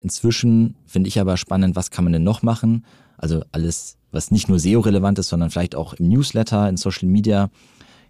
[0.00, 2.84] Inzwischen finde ich aber spannend, was kann man denn noch machen?
[3.16, 7.50] Also alles, was nicht nur SEO-relevant ist, sondern vielleicht auch im Newsletter, in Social Media,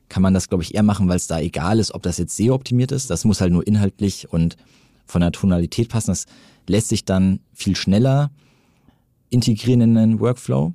[0.08, 2.36] kann man das, glaube ich, eher machen, weil es da egal ist, ob das jetzt
[2.36, 3.10] SEO-optimiert ist.
[3.10, 4.56] Das muss halt nur inhaltlich und
[5.06, 6.10] von der Tonalität passen.
[6.10, 6.26] Das
[6.66, 8.30] lässt sich dann viel schneller
[9.30, 10.74] integrieren in den Workflow.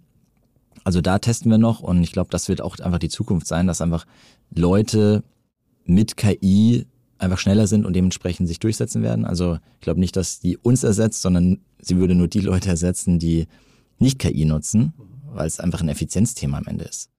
[0.83, 3.67] Also da testen wir noch und ich glaube, das wird auch einfach die Zukunft sein,
[3.67, 4.05] dass einfach
[4.53, 5.23] Leute
[5.85, 6.85] mit KI
[7.23, 9.25] einfach schneller sind und dementsprechend sich durchsetzen werden.
[9.25, 13.19] Also ich glaube nicht, dass die uns ersetzt, sondern sie würde nur die Leute ersetzen,
[13.19, 13.47] die
[13.99, 14.93] nicht KI nutzen,
[15.33, 17.12] weil es einfach ein Effizienzthema am Ende ist.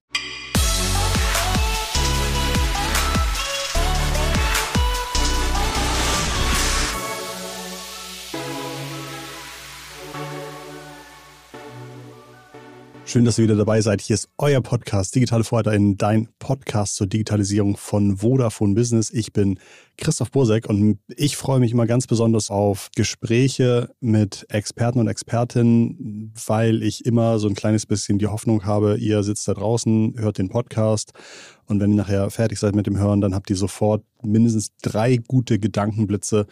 [13.15, 14.01] Schön, dass ihr wieder dabei seid.
[14.01, 19.09] Hier ist euer Podcast Digitale in dein Podcast zur Digitalisierung von Vodafone Business.
[19.09, 19.57] Ich bin
[19.97, 26.33] Christoph Bursek und ich freue mich immer ganz besonders auf Gespräche mit Experten und Expertinnen,
[26.45, 30.37] weil ich immer so ein kleines bisschen die Hoffnung habe, ihr sitzt da draußen, hört
[30.37, 31.13] den Podcast
[31.67, 35.17] und wenn ihr nachher fertig seid mit dem Hören, dann habt ihr sofort mindestens drei
[35.17, 36.47] gute Gedankenblitze,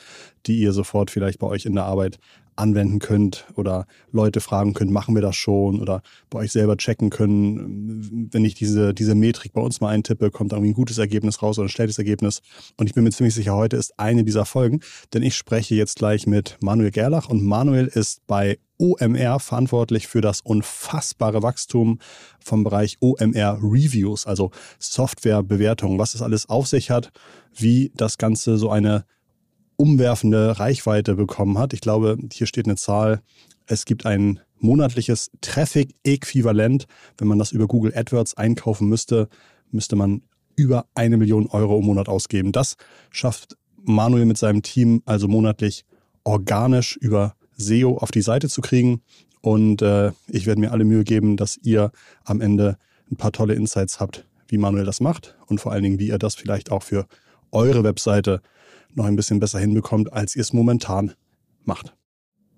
[0.45, 2.19] die ihr sofort vielleicht bei euch in der Arbeit
[2.55, 7.09] anwenden könnt oder Leute fragen könnt, machen wir das schon oder bei euch selber checken
[7.09, 11.41] können, wenn ich diese, diese Metrik bei uns mal eintippe, kommt irgendwie ein gutes Ergebnis
[11.41, 12.41] raus oder ein schlechtes Ergebnis.
[12.77, 14.81] Und ich bin mir ziemlich sicher, heute ist eine dieser Folgen,
[15.13, 20.21] denn ich spreche jetzt gleich mit Manuel Gerlach und Manuel ist bei OMR verantwortlich für
[20.21, 21.99] das unfassbare Wachstum
[22.39, 27.11] vom Bereich OMR Reviews, also Softwarebewertung, was es alles auf sich hat,
[27.55, 29.05] wie das Ganze so eine
[29.75, 31.73] umwerfende Reichweite bekommen hat.
[31.73, 33.21] Ich glaube, hier steht eine Zahl.
[33.65, 36.85] Es gibt ein monatliches Traffic-Äquivalent.
[37.17, 39.27] Wenn man das über Google AdWords einkaufen müsste,
[39.71, 40.21] müsste man
[40.55, 42.51] über eine Million Euro im Monat ausgeben.
[42.51, 42.75] Das
[43.11, 45.85] schafft Manuel mit seinem Team also monatlich
[46.23, 49.01] organisch über SEO auf die Seite zu kriegen.
[49.41, 51.91] Und äh, ich werde mir alle Mühe geben, dass ihr
[52.23, 52.77] am Ende
[53.11, 56.17] ein paar tolle Insights habt, wie Manuel das macht und vor allen Dingen, wie ihr
[56.17, 57.07] das vielleicht auch für
[57.51, 58.41] eure Webseite
[58.95, 61.13] noch ein bisschen besser hinbekommt, als ihr es momentan
[61.63, 61.95] macht.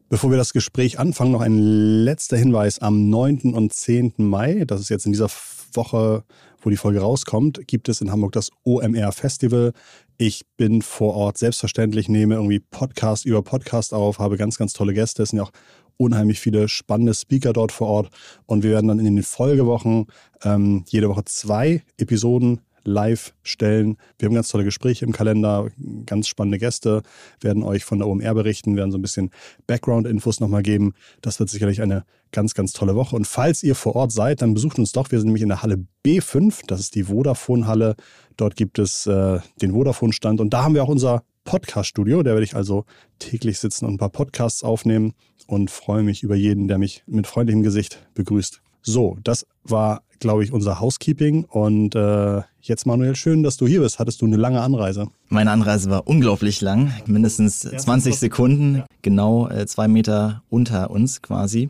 [0.09, 2.79] Bevor wir das Gespräch anfangen, noch ein letzter Hinweis.
[2.79, 3.53] Am 9.
[3.53, 4.13] und 10.
[4.17, 5.29] Mai, das ist jetzt in dieser
[5.73, 6.23] Woche,
[6.61, 9.73] wo die Folge rauskommt, gibt es in Hamburg das OMR Festival.
[10.17, 14.93] Ich bin vor Ort selbstverständlich, nehme irgendwie Podcast über Podcast auf, habe ganz, ganz tolle
[14.93, 15.23] Gäste.
[15.23, 15.51] Es sind ja auch
[15.97, 18.09] unheimlich viele spannende Speaker dort vor Ort.
[18.45, 20.07] Und wir werden dann in den Folgewochen
[20.43, 23.97] ähm, jede Woche zwei Episoden live stellen.
[24.17, 25.69] Wir haben ganz tolle Gespräche im Kalender,
[26.05, 27.01] ganz spannende Gäste,
[27.41, 29.31] werden euch von der OMR berichten, werden so ein bisschen
[29.67, 30.93] Background-Infos nochmal geben.
[31.21, 33.15] Das wird sicherlich eine ganz, ganz tolle Woche.
[33.15, 35.11] Und falls ihr vor Ort seid, dann besucht uns doch.
[35.11, 37.95] Wir sind nämlich in der Halle B5, das ist die Vodafone-Halle.
[38.37, 42.23] Dort gibt es äh, den Vodafone-Stand und da haben wir auch unser Podcast-Studio.
[42.23, 42.85] Da werde ich also
[43.19, 45.13] täglich sitzen und ein paar Podcasts aufnehmen
[45.47, 48.61] und freue mich über jeden, der mich mit freundlichem Gesicht begrüßt.
[48.81, 51.45] So, das war, glaube ich, unser Housekeeping.
[51.45, 53.99] Und äh, jetzt, Manuel, schön, dass du hier bist.
[53.99, 55.07] Hattest du eine lange Anreise?
[55.29, 61.69] Meine Anreise war unglaublich lang, mindestens 20 Sekunden, genau äh, zwei Meter unter uns quasi.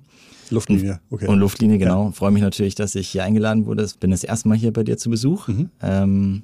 [0.49, 1.27] Luftlinie, okay.
[1.27, 2.05] Und Luftlinie, genau.
[2.05, 2.11] Ja.
[2.11, 3.83] Freue mich natürlich, dass ich hier eingeladen wurde.
[3.83, 5.47] Ich bin das erste Mal hier bei dir zu Besuch.
[5.47, 5.69] Mhm.
[5.81, 6.43] Ähm,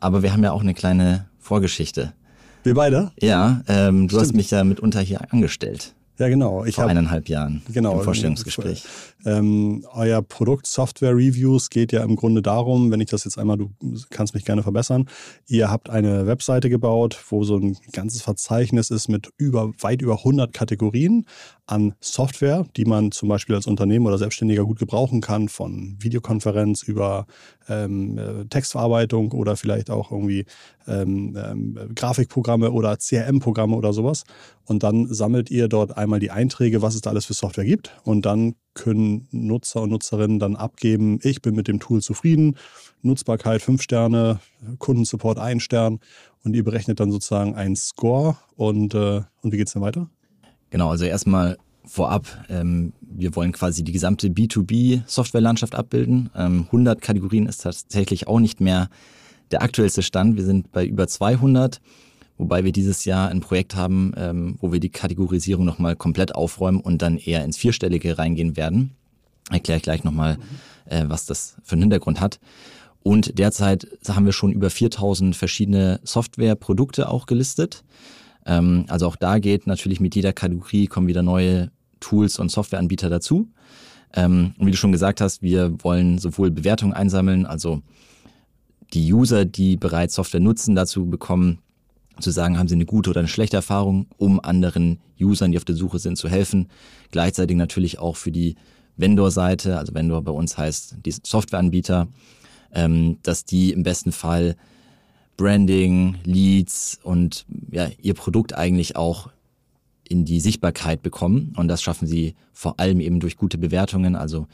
[0.00, 2.14] aber wir haben ja auch eine kleine Vorgeschichte.
[2.62, 3.12] Wir beide?
[3.20, 5.94] Ja, ähm, du hast mich ja mitunter hier angestellt.
[6.18, 6.64] Ja, genau.
[6.64, 8.84] Ich Vor hab, eineinhalb Jahren genau, im Vorstellungsgespräch.
[9.26, 13.56] Ähm, euer Produkt Software Reviews geht ja im Grunde darum, wenn ich das jetzt einmal,
[13.56, 13.72] du
[14.10, 15.08] kannst mich gerne verbessern,
[15.48, 20.18] ihr habt eine Webseite gebaut, wo so ein ganzes Verzeichnis ist mit über, weit über
[20.18, 21.26] 100 Kategorien
[21.66, 26.82] an Software, die man zum Beispiel als Unternehmen oder Selbstständiger gut gebrauchen kann, von Videokonferenz
[26.82, 27.26] über
[27.68, 30.44] ähm, äh, Textverarbeitung oder vielleicht auch irgendwie
[30.86, 34.24] ähm, ähm, Grafikprogramme oder CRM-Programme oder sowas.
[34.66, 37.92] Und dann sammelt ihr dort einmal die Einträge, was es da alles für Software gibt.
[38.04, 42.56] Und dann können Nutzer und Nutzerinnen dann abgeben, ich bin mit dem Tool zufrieden,
[43.02, 44.40] Nutzbarkeit fünf Sterne,
[44.78, 46.00] Kundensupport ein Stern.
[46.44, 48.36] Und ihr berechnet dann sozusagen einen Score.
[48.54, 50.10] Und, äh, und wie geht es dann weiter?
[50.74, 56.30] Genau, also erstmal vorab, ähm, wir wollen quasi die gesamte B2B-Softwarelandschaft abbilden.
[56.34, 58.88] Ähm, 100 Kategorien ist tatsächlich auch nicht mehr
[59.52, 60.36] der aktuellste Stand.
[60.36, 61.80] Wir sind bei über 200,
[62.38, 66.80] wobei wir dieses Jahr ein Projekt haben, ähm, wo wir die Kategorisierung nochmal komplett aufräumen
[66.80, 68.96] und dann eher ins Vierstellige reingehen werden.
[69.52, 70.38] Erkläre ich gleich nochmal,
[70.86, 72.40] äh, was das für einen Hintergrund hat.
[73.04, 77.84] Und derzeit haben wir schon über 4000 verschiedene Softwareprodukte auch gelistet.
[78.46, 81.70] Ähm, also auch da geht natürlich mit jeder Kategorie kommen wieder neue
[82.00, 83.48] Tools und Softwareanbieter dazu.
[84.14, 87.82] Ähm, und wie du schon gesagt hast, wir wollen sowohl Bewertungen einsammeln, also
[88.92, 91.58] die User, die bereits Software nutzen, dazu bekommen,
[92.20, 95.64] zu sagen, haben sie eine gute oder eine schlechte Erfahrung, um anderen Usern, die auf
[95.64, 96.68] der Suche sind, zu helfen.
[97.10, 98.54] Gleichzeitig natürlich auch für die
[98.96, 102.06] Vendor-Seite, also Vendor bei uns heißt die Softwareanbieter,
[102.72, 104.54] ähm, dass die im besten Fall
[105.36, 109.30] Branding, Leads und ja, ihr Produkt eigentlich auch
[110.08, 111.54] in die Sichtbarkeit bekommen.
[111.56, 114.16] Und das schaffen sie vor allem eben durch gute Bewertungen.
[114.16, 114.46] Also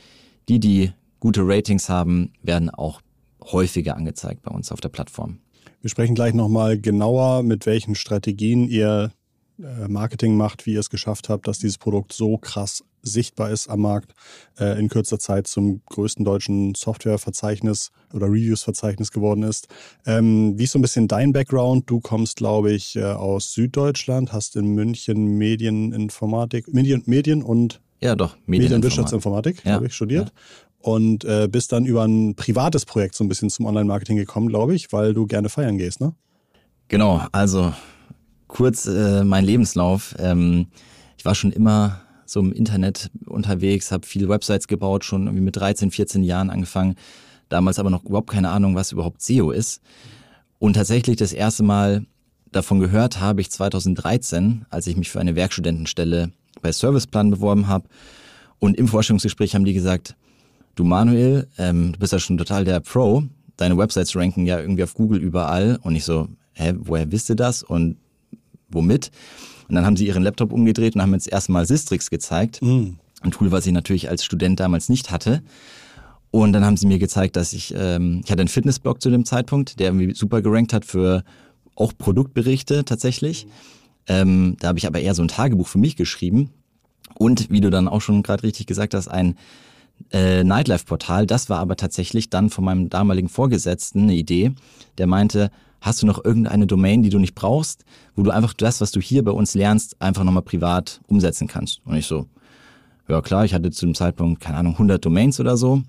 [0.48, 3.00] die, die gute Ratings haben, werden auch
[3.42, 5.38] häufiger angezeigt bei uns auf der Plattform.
[5.80, 9.12] Wir sprechen gleich nochmal genauer, mit welchen Strategien ihr
[9.58, 13.68] äh, Marketing macht, wie ihr es geschafft habt, dass dieses Produkt so krass sichtbar ist
[13.68, 14.14] am Markt,
[14.58, 19.68] äh, in kürzer Zeit zum größten deutschen Softwareverzeichnis oder Reviews-Verzeichnis geworden ist.
[20.06, 21.88] Ähm, wie ist so ein bisschen dein Background?
[21.88, 28.16] Du kommst, glaube ich, äh, aus Süddeutschland, hast in München Medieninformatik, Medien, Medien und ja,
[28.16, 30.28] doch, Medienwirtschaftsinformatik, ja, habe ich studiert.
[30.28, 30.34] Ja.
[30.82, 34.74] Und äh, bist dann über ein privates Projekt so ein bisschen zum Online-Marketing gekommen, glaube
[34.74, 36.14] ich, weil du gerne feiern gehst, ne?
[36.88, 37.72] Genau, also
[38.48, 40.14] kurz äh, mein Lebenslauf.
[40.18, 40.68] Ähm,
[41.16, 42.00] ich war schon immer
[42.30, 46.94] so im Internet unterwegs, habe viele Websites gebaut, schon irgendwie mit 13, 14 Jahren angefangen.
[47.48, 49.80] Damals aber noch überhaupt keine Ahnung, was überhaupt SEO ist.
[50.60, 52.06] Und tatsächlich das erste Mal
[52.52, 56.30] davon gehört habe ich 2013, als ich mich für eine Werkstudentenstelle
[56.62, 57.88] bei Serviceplan beworben habe.
[58.60, 60.14] Und im Vorstellungsgespräch haben die gesagt,
[60.76, 63.24] du Manuel, ähm, du bist ja schon total der Pro,
[63.56, 65.80] deine Websites ranken ja irgendwie auf Google überall.
[65.82, 67.64] Und ich so, hä, woher wisst ihr das?
[67.64, 67.96] Und
[68.68, 69.10] womit?
[69.70, 72.60] Und dann haben sie ihren Laptop umgedreht und haben jetzt erstmal Sistrix gezeigt.
[72.60, 72.94] Mm.
[73.22, 75.42] Ein Tool, was ich natürlich als Student damals nicht hatte.
[76.32, 79.24] Und dann haben sie mir gezeigt, dass ich, ähm, ich hatte einen Fitnessblog zu dem
[79.24, 81.22] Zeitpunkt, der irgendwie super gerankt hat für
[81.76, 83.46] auch Produktberichte tatsächlich.
[84.08, 86.50] Ähm, da habe ich aber eher so ein Tagebuch für mich geschrieben.
[87.14, 89.36] Und wie du dann auch schon gerade richtig gesagt hast, ein
[90.12, 91.26] äh, Nightlife-Portal.
[91.26, 94.52] Das war aber tatsächlich dann von meinem damaligen Vorgesetzten eine Idee.
[94.98, 97.84] Der meinte, hast du noch irgendeine Domain, die du nicht brauchst,
[98.14, 101.80] wo du einfach das, was du hier bei uns lernst, einfach nochmal privat umsetzen kannst?
[101.84, 102.26] Und ich so,
[103.08, 105.82] ja klar, ich hatte zu dem Zeitpunkt, keine Ahnung, 100 Domains oder so.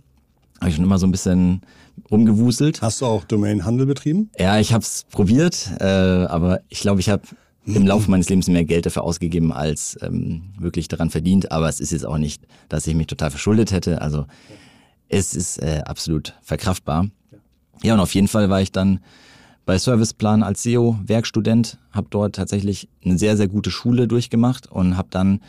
[0.60, 1.62] Habe ich schon immer so ein bisschen
[2.10, 2.82] rumgewuselt.
[2.82, 4.30] Hast du auch Domainhandel betrieben?
[4.38, 7.24] Ja, ich habe es probiert, äh, aber ich glaube, ich habe
[7.66, 11.52] im Laufe meines Lebens mehr Geld dafür ausgegeben, als ähm, wirklich daran verdient.
[11.52, 14.02] Aber es ist jetzt auch nicht, dass ich mich total verschuldet hätte.
[14.02, 14.26] Also
[15.10, 17.08] es ist äh, absolut verkraftbar.
[17.84, 19.00] Ja, und auf jeden Fall war ich dann
[19.66, 25.08] bei Serviceplan als SEO-Werkstudent, habe dort tatsächlich eine sehr, sehr gute Schule durchgemacht und habe
[25.12, 25.42] dann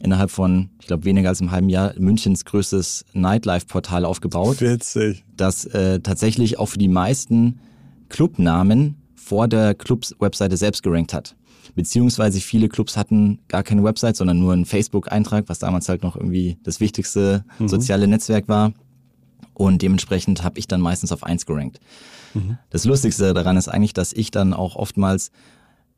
[0.00, 4.60] innerhalb von, ich glaube, weniger als einem halben Jahr Münchens größtes Nightlife-Portal aufgebaut.
[4.60, 5.24] Witzig.
[5.36, 7.58] Das äh, tatsächlich auch für die meisten
[8.08, 11.34] Clubnamen vor der Clubs-Webseite selbst gerankt hat.
[11.74, 16.16] Beziehungsweise viele Clubs hatten gar keine Website, sondern nur einen Facebook-Eintrag, was damals halt noch
[16.16, 17.68] irgendwie das wichtigste mhm.
[17.68, 18.72] soziale Netzwerk war.
[19.54, 21.80] Und dementsprechend habe ich dann meistens auf eins gerankt.
[22.34, 22.58] Mhm.
[22.70, 25.30] Das Lustigste daran ist eigentlich, dass ich dann auch oftmals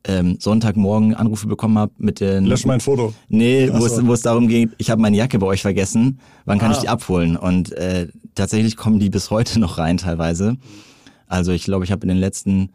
[0.05, 2.47] ähm, Sonntagmorgen Anrufe bekommen habe mit den...
[2.47, 3.13] Lösch mein Foto.
[3.29, 6.59] Nee, wo es, wo es darum ging, ich habe meine Jacke bei euch vergessen, wann
[6.59, 6.75] kann ah.
[6.75, 7.37] ich die abholen?
[7.37, 10.57] Und äh, tatsächlich kommen die bis heute noch rein teilweise.
[11.27, 12.71] Also ich glaube, ich habe in den letzten,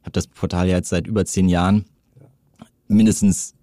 [0.00, 1.84] ich habe das Portal ja jetzt seit über zehn Jahren,
[2.86, 3.54] mindestens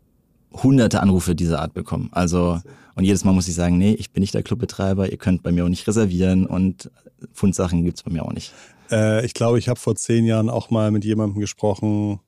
[0.52, 2.10] hunderte Anrufe dieser Art bekommen.
[2.12, 2.60] Also
[2.96, 5.52] und jedes Mal muss ich sagen, nee, ich bin nicht der Clubbetreiber, ihr könnt bei
[5.52, 6.90] mir auch nicht reservieren und
[7.34, 8.54] Fundsachen gibt's bei mir auch nicht.
[8.92, 12.20] Äh, ich glaube, ich habe vor zehn Jahren auch mal mit jemandem gesprochen,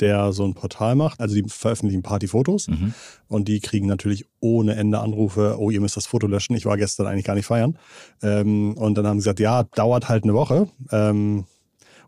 [0.00, 1.20] der so ein Portal macht.
[1.20, 2.94] Also die veröffentlichen Partyfotos mhm.
[3.28, 6.56] und die kriegen natürlich ohne Ende Anrufe, oh, ihr müsst das Foto löschen.
[6.56, 7.78] Ich war gestern eigentlich gar nicht feiern.
[8.22, 10.68] Ähm, und dann haben sie gesagt, ja, dauert halt eine Woche.
[10.90, 11.44] Ähm,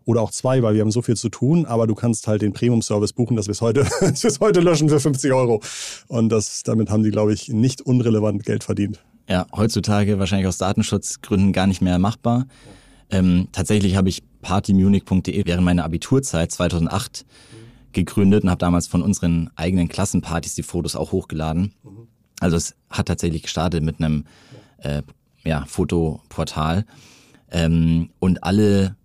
[0.03, 2.53] oder auch zwei, weil wir haben so viel zu tun, aber du kannst halt den
[2.53, 3.85] Premium-Service buchen, dass wir es heute,
[4.39, 5.61] heute löschen für 50 Euro.
[6.07, 9.03] Und das, damit haben die, glaube ich, nicht unrelevant Geld verdient.
[9.27, 12.45] Ja, heutzutage wahrscheinlich aus Datenschutzgründen gar nicht mehr machbar.
[13.09, 17.25] Ähm, tatsächlich habe ich partymunich.de während meiner Abiturzeit 2008
[17.91, 21.73] gegründet und habe damals von unseren eigenen Klassenpartys die Fotos auch hochgeladen.
[22.39, 24.25] Also es hat tatsächlich gestartet mit einem
[24.79, 25.01] äh,
[25.43, 26.85] ja, Fotoportal.
[27.51, 28.95] Ähm, und alle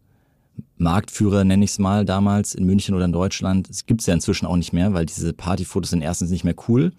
[0.77, 4.15] Marktführer, nenne ich es mal, damals in München oder in Deutschland, es gibt es ja
[4.15, 6.93] inzwischen auch nicht mehr, weil diese Partyfotos sind erstens nicht mehr cool.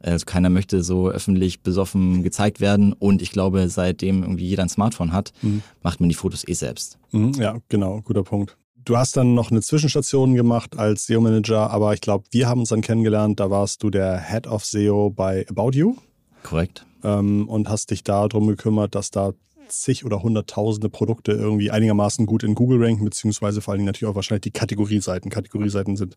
[0.00, 2.92] Also keiner möchte so öffentlich besoffen gezeigt werden.
[2.92, 5.62] Und ich glaube, seitdem irgendwie jeder ein Smartphone hat, mhm.
[5.82, 6.98] macht man die Fotos eh selbst.
[7.10, 8.56] Mhm, ja, genau, guter Punkt.
[8.84, 12.70] Du hast dann noch eine Zwischenstation gemacht als SEO-Manager, aber ich glaube, wir haben uns
[12.70, 13.38] dann kennengelernt.
[13.38, 15.96] Da warst du der Head of SEO bei About You.
[16.42, 16.86] Korrekt.
[17.04, 19.32] Ähm, und hast dich darum gekümmert, dass da
[19.68, 24.10] zig oder hunderttausende Produkte irgendwie einigermaßen gut in Google ranken, beziehungsweise vor allen Dingen natürlich
[24.10, 25.30] auch wahrscheinlich die Kategorieseiten.
[25.30, 26.16] Kategorieseiten sind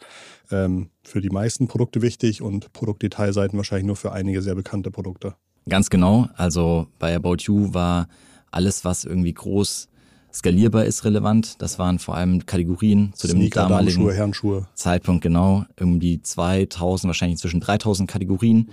[0.52, 5.36] ähm, für die meisten Produkte wichtig und Produktdetailseiten wahrscheinlich nur für einige sehr bekannte Produkte.
[5.70, 6.28] Ganz genau.
[6.36, 8.08] Also bei About You war
[8.52, 9.88] alles, was irgendwie groß
[10.34, 11.62] Skalierbar ist relevant.
[11.62, 14.68] Das waren vor allem Kategorien zu dem Sneaker, damaligen Damenschuhe, Herrenschuhe.
[14.76, 18.72] Zeitpunkt genau um die 2000, wahrscheinlich zwischen 3000 Kategorien.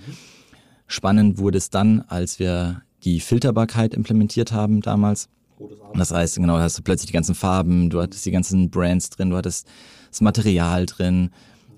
[0.86, 5.28] Spannend wurde es dann, als wir die Filterbarkeit implementiert haben damals.
[5.94, 9.10] Das heißt, genau, da hast du plötzlich die ganzen Farben, du hattest die ganzen Brands
[9.10, 9.66] drin, du hattest
[10.10, 11.30] das Material drin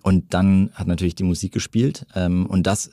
[0.03, 2.91] und dann hat natürlich die Musik gespielt ähm, und das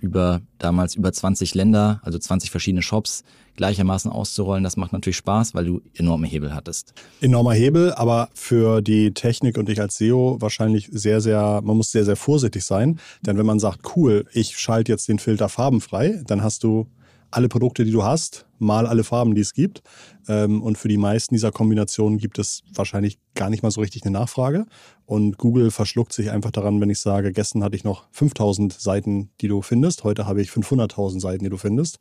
[0.00, 3.24] über damals über 20 Länder, also 20 verschiedene Shops
[3.56, 6.94] gleichermaßen auszurollen, das macht natürlich Spaß, weil du enorme Hebel hattest.
[7.20, 11.90] Enormer Hebel, aber für die Technik und dich als SEO wahrscheinlich sehr, sehr, man muss
[11.90, 13.00] sehr, sehr vorsichtig sein.
[13.22, 16.86] Denn wenn man sagt, cool, ich schalte jetzt den Filter farbenfrei, dann hast du
[17.30, 19.82] alle Produkte, die du hast, mal alle Farben, die es gibt.
[20.28, 24.04] Ähm, und für die meisten dieser Kombinationen gibt es wahrscheinlich gar nicht mal so richtig
[24.04, 24.66] eine Nachfrage.
[25.06, 29.30] Und Google verschluckt sich einfach daran, wenn ich sage, gestern hatte ich noch 5000 Seiten,
[29.40, 31.98] die du findest, heute habe ich 500.000 Seiten, die du findest.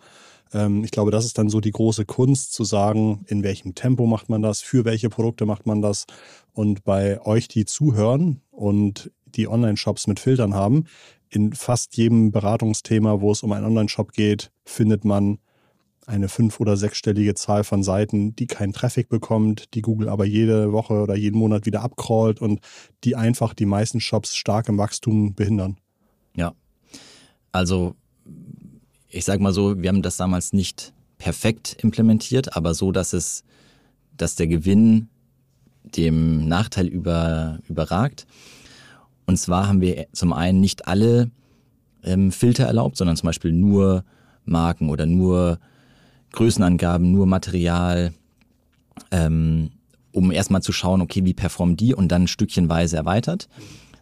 [0.53, 4.05] Ähm, ich glaube, das ist dann so die große Kunst zu sagen, in welchem Tempo
[4.05, 6.05] macht man das, für welche Produkte macht man das.
[6.53, 10.85] Und bei euch, die zuhören und die Online-Shops mit Filtern haben,
[11.29, 15.39] in fast jedem Beratungsthema, wo es um einen Online-Shop geht, findet man
[16.05, 20.71] eine fünf- oder sechsstellige Zahl von Seiten, die keinen Traffic bekommt, die Google aber jede
[20.71, 22.61] Woche oder jeden Monat wieder abcrawlt und
[23.03, 25.77] die einfach die meisten Shops stark im Wachstum behindern.
[26.35, 26.53] Ja,
[27.51, 27.95] also
[29.09, 33.43] ich sage mal so, wir haben das damals nicht perfekt implementiert, aber so, dass es,
[34.15, 35.09] dass der Gewinn
[35.83, 38.27] dem Nachteil über, überragt.
[39.27, 41.29] Und zwar haben wir zum einen nicht alle
[42.03, 44.03] ähm, Filter erlaubt, sondern zum Beispiel nur
[44.45, 45.59] Marken oder nur
[46.31, 48.13] Größenangaben, nur Material,
[49.11, 49.71] ähm,
[50.13, 53.49] um erstmal zu schauen, okay, wie performen die und dann stückchenweise erweitert.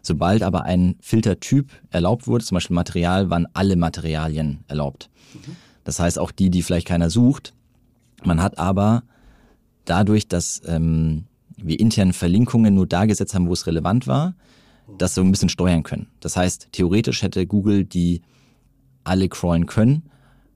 [0.00, 5.10] Sobald aber ein Filtertyp erlaubt wurde, zum Beispiel Material, waren alle Materialien erlaubt.
[5.82, 7.52] Das heißt auch die, die vielleicht keiner sucht.
[8.22, 9.02] Man hat aber
[9.84, 11.24] dadurch, dass ähm,
[11.56, 14.34] wir intern Verlinkungen nur da gesetzt haben, wo es relevant war,
[14.98, 16.08] das so ein bisschen steuern können.
[16.20, 18.22] Das heißt, theoretisch hätte Google die
[19.04, 20.02] alle crawlen können,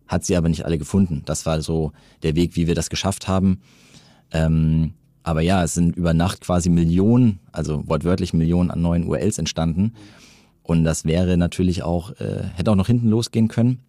[0.07, 1.23] hat sie aber nicht alle gefunden.
[1.25, 3.61] Das war so der Weg, wie wir das geschafft haben.
[4.33, 9.39] Ähm, aber ja, es sind über Nacht quasi Millionen, also wortwörtlich Millionen an neuen URLs
[9.39, 9.95] entstanden.
[10.63, 13.81] Und das wäre natürlich auch, äh, hätte auch noch hinten losgehen können.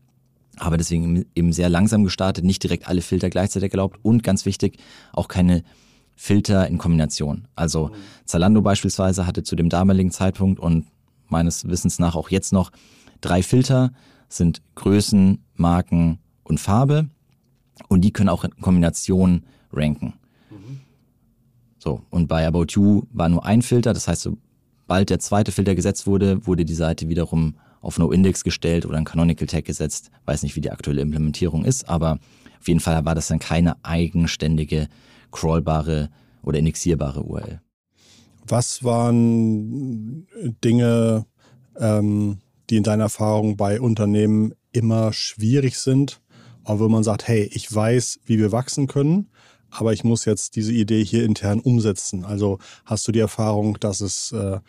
[0.58, 4.78] Aber deswegen eben sehr langsam gestartet, nicht direkt alle Filter gleichzeitig erlaubt und ganz wichtig,
[5.14, 5.64] auch keine
[6.22, 7.48] Filter in Kombination.
[7.56, 7.90] Also
[8.26, 10.86] Zalando beispielsweise hatte zu dem damaligen Zeitpunkt und
[11.30, 12.72] meines Wissens nach auch jetzt noch
[13.22, 13.92] drei Filter,
[14.30, 17.10] sind Größen, Marken und Farbe
[17.88, 20.14] und die können auch in Kombination ranken.
[21.80, 25.74] So, und bei About You war nur ein Filter, das heißt, sobald der zweite Filter
[25.74, 30.12] gesetzt wurde, wurde die Seite wiederum auf No-Index gestellt oder ein Canonical Tag gesetzt.
[30.26, 32.20] Weiß nicht, wie die aktuelle Implementierung ist, aber
[32.60, 34.88] auf jeden Fall war das dann keine eigenständige
[35.32, 36.10] crawlbare
[36.44, 37.62] oder indexierbare URL.
[38.48, 40.28] Was waren
[40.64, 41.26] Dinge,
[41.78, 46.22] ähm, die in deiner Erfahrung bei Unternehmen immer schwierig sind,
[46.64, 49.30] auch wenn man sagt, hey, ich weiß, wie wir wachsen können,
[49.70, 52.26] aber ich muss jetzt diese Idee hier intern umsetzen.
[52.26, 54.60] Also hast du die Erfahrung, dass es äh,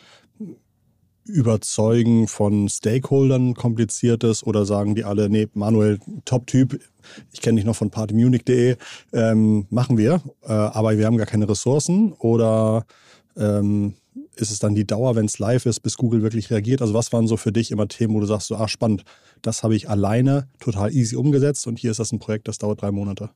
[1.25, 6.81] Überzeugen von Stakeholdern kompliziert ist oder sagen die alle, nee, Manuel, Top-Typ,
[7.33, 8.77] ich kenne dich noch von partymunich.de,
[9.13, 12.85] ähm, machen wir, äh, aber wir haben gar keine Ressourcen oder
[13.37, 13.95] ähm,
[14.37, 16.83] ist es dann die Dauer, wenn es live ist, bis Google wirklich reagiert?
[16.83, 19.05] Also was waren so für dich immer Themen, wo du sagst, so, ah spannend,
[19.43, 22.83] das habe ich alleine total easy umgesetzt und hier ist das ein Projekt, das dauert
[22.83, 23.31] drei Monate?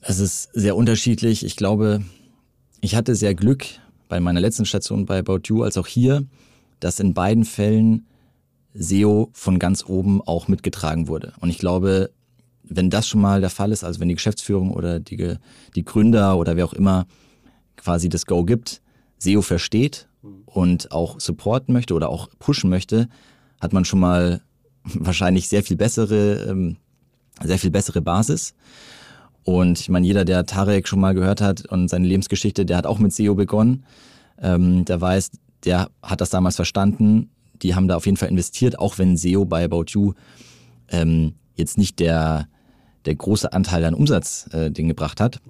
[0.00, 1.44] Es ist sehr unterschiedlich.
[1.44, 2.02] Ich glaube,
[2.80, 3.66] ich hatte sehr Glück,
[4.10, 6.26] bei meiner letzten Station bei About You als auch hier,
[6.80, 8.06] dass in beiden Fällen
[8.74, 11.32] SEO von ganz oben auch mitgetragen wurde.
[11.40, 12.10] Und ich glaube,
[12.64, 15.36] wenn das schon mal der Fall ist, also wenn die Geschäftsführung oder die,
[15.74, 17.06] die Gründer oder wer auch immer
[17.76, 18.82] quasi das Go gibt,
[19.18, 20.08] SEO versteht
[20.44, 23.08] und auch supporten möchte oder auch pushen möchte,
[23.60, 24.42] hat man schon mal
[24.82, 26.76] wahrscheinlich sehr viel bessere, ähm,
[27.42, 28.54] sehr viel bessere Basis.
[29.44, 32.86] Und ich meine, jeder, der Tarek schon mal gehört hat und seine Lebensgeschichte, der hat
[32.86, 33.84] auch mit SEO begonnen.
[34.40, 35.30] Ähm, der weiß,
[35.64, 37.30] der hat das damals verstanden.
[37.62, 40.12] Die haben da auf jeden Fall investiert, auch wenn SEO bei About You
[40.88, 42.48] ähm, jetzt nicht der,
[43.04, 45.40] der große Anteil an Umsatz äh, den gebracht hat,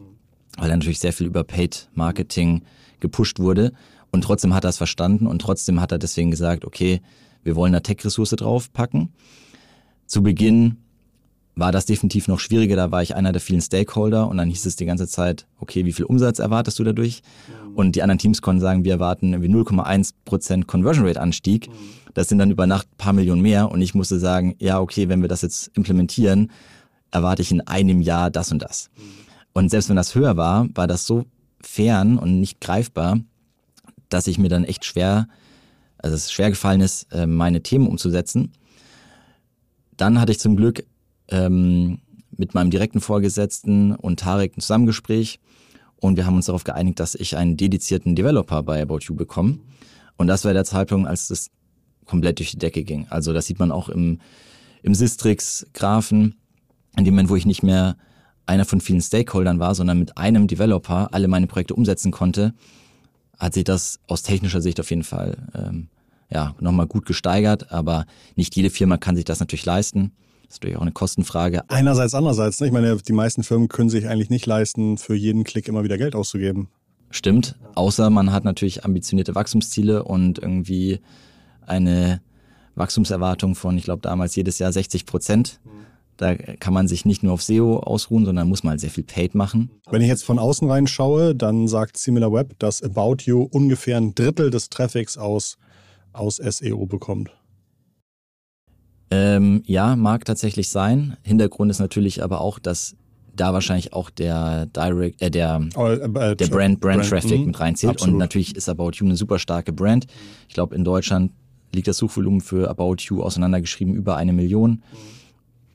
[0.56, 2.62] weil er natürlich sehr viel über Paid Marketing
[3.00, 3.72] gepusht wurde.
[4.12, 7.00] Und trotzdem hat er es verstanden und trotzdem hat er deswegen gesagt, okay,
[7.42, 9.12] wir wollen eine Tech-Ressource draufpacken.
[10.06, 10.78] Zu Beginn
[11.54, 12.76] war das definitiv noch schwieriger.
[12.76, 15.84] Da war ich einer der vielen Stakeholder und dann hieß es die ganze Zeit, okay,
[15.84, 17.22] wie viel Umsatz erwartest du dadurch?
[17.48, 17.74] Mhm.
[17.76, 21.68] Und die anderen Teams konnten sagen, wir erwarten irgendwie 0,1% Conversion Rate Anstieg.
[21.68, 21.72] Mhm.
[22.14, 25.08] Das sind dann über Nacht ein paar Millionen mehr und ich musste sagen, ja, okay,
[25.08, 26.50] wenn wir das jetzt implementieren,
[27.10, 28.90] erwarte ich in einem Jahr das und das.
[28.96, 29.02] Mhm.
[29.52, 31.24] Und selbst wenn das höher war, war das so
[31.60, 33.20] fern und nicht greifbar,
[34.08, 35.28] dass ich mir dann echt schwer,
[35.98, 38.52] also es schwer gefallen ist, äh, meine Themen umzusetzen.
[39.96, 40.84] Dann hatte ich zum Glück
[41.30, 41.98] ähm,
[42.36, 45.40] mit meinem direkten Vorgesetzten und Tarek ein Zusammengespräch
[46.00, 49.58] und wir haben uns darauf geeinigt, dass ich einen dedizierten Developer bei About You bekomme.
[50.16, 51.50] Und das war der Zeitpunkt, als das
[52.06, 53.06] komplett durch die Decke ging.
[53.10, 54.18] Also das sieht man auch im,
[54.82, 56.34] im Sistrix-Graphen,
[56.96, 57.96] in dem Moment, wo ich nicht mehr
[58.46, 62.54] einer von vielen Stakeholdern war, sondern mit einem Developer alle meine Projekte umsetzen konnte,
[63.38, 65.88] hat sich das aus technischer Sicht auf jeden Fall ähm,
[66.30, 67.70] ja, nochmal gut gesteigert.
[67.70, 68.06] Aber
[68.36, 70.12] nicht jede Firma kann sich das natürlich leisten.
[70.50, 71.62] Das ist natürlich auch eine Kostenfrage.
[71.70, 72.58] Einerseits, andererseits.
[72.58, 72.66] Ne?
[72.66, 75.96] Ich meine, die meisten Firmen können sich eigentlich nicht leisten, für jeden Klick immer wieder
[75.96, 76.66] Geld auszugeben.
[77.08, 80.98] Stimmt, außer man hat natürlich ambitionierte Wachstumsziele und irgendwie
[81.64, 82.20] eine
[82.74, 85.60] Wachstumserwartung von, ich glaube damals jedes Jahr 60 Prozent.
[86.16, 89.36] Da kann man sich nicht nur auf SEO ausruhen, sondern muss mal sehr viel Paid
[89.36, 89.70] machen.
[89.88, 94.50] Wenn ich jetzt von außen reinschaue, dann sagt SimilarWeb, dass About You ungefähr ein Drittel
[94.50, 95.58] des Traffics aus,
[96.12, 97.30] aus SEO bekommt.
[99.10, 101.16] Ähm, ja, mag tatsächlich sein.
[101.22, 102.96] Hintergrund ist natürlich aber auch, dass
[103.34, 107.40] da wahrscheinlich auch der Direct, äh, der, oh, äh, äh, der Brand, Brand, Brand Traffic
[107.40, 107.92] mh, mit reinzählt.
[107.92, 108.14] Absolut.
[108.14, 110.06] Und natürlich ist About You eine super starke Brand.
[110.48, 111.32] Ich glaube, in Deutschland
[111.72, 114.82] liegt das Suchvolumen für About You auseinandergeschrieben über eine Million.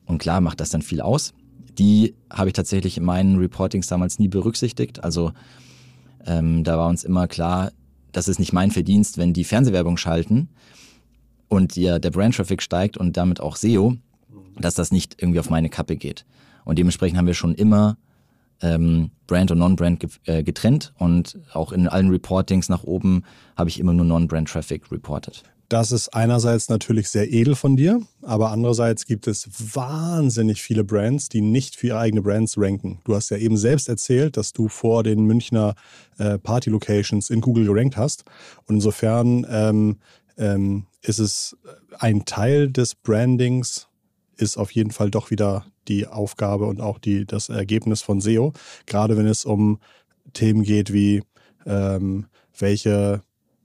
[0.06, 1.34] Und klar macht das dann viel aus.
[1.78, 5.04] Die habe ich tatsächlich in meinen Reportings damals nie berücksichtigt.
[5.04, 5.32] Also
[6.24, 7.72] ähm, da war uns immer klar,
[8.12, 10.48] das ist nicht mein Verdienst, wenn die Fernsehwerbung schalten
[11.48, 13.96] und der, der Brand-Traffic steigt und damit auch SEO,
[14.58, 16.24] dass das nicht irgendwie auf meine Kappe geht.
[16.64, 17.96] Und dementsprechend haben wir schon immer
[18.62, 23.22] ähm, Brand und Non-Brand ge äh, getrennt und auch in allen Reportings nach oben
[23.56, 25.42] habe ich immer nur Non-Brand-Traffic reported.
[25.68, 31.28] Das ist einerseits natürlich sehr edel von dir, aber andererseits gibt es wahnsinnig viele Brands,
[31.28, 33.00] die nicht für ihre eigene Brands ranken.
[33.04, 35.74] Du hast ja eben selbst erzählt, dass du vor den Münchner
[36.18, 38.24] äh, Party-Locations in Google gerankt hast.
[38.66, 39.96] Und insofern ähm,
[40.38, 41.56] ähm, ist es
[41.98, 43.88] ein Teil des Brandings,
[44.36, 48.52] ist auf jeden Fall doch wieder die Aufgabe und auch die, das Ergebnis von SEO.
[48.86, 49.78] Gerade wenn es um
[50.32, 51.22] Themen geht wie
[51.64, 52.26] ähm,
[52.58, 53.22] welche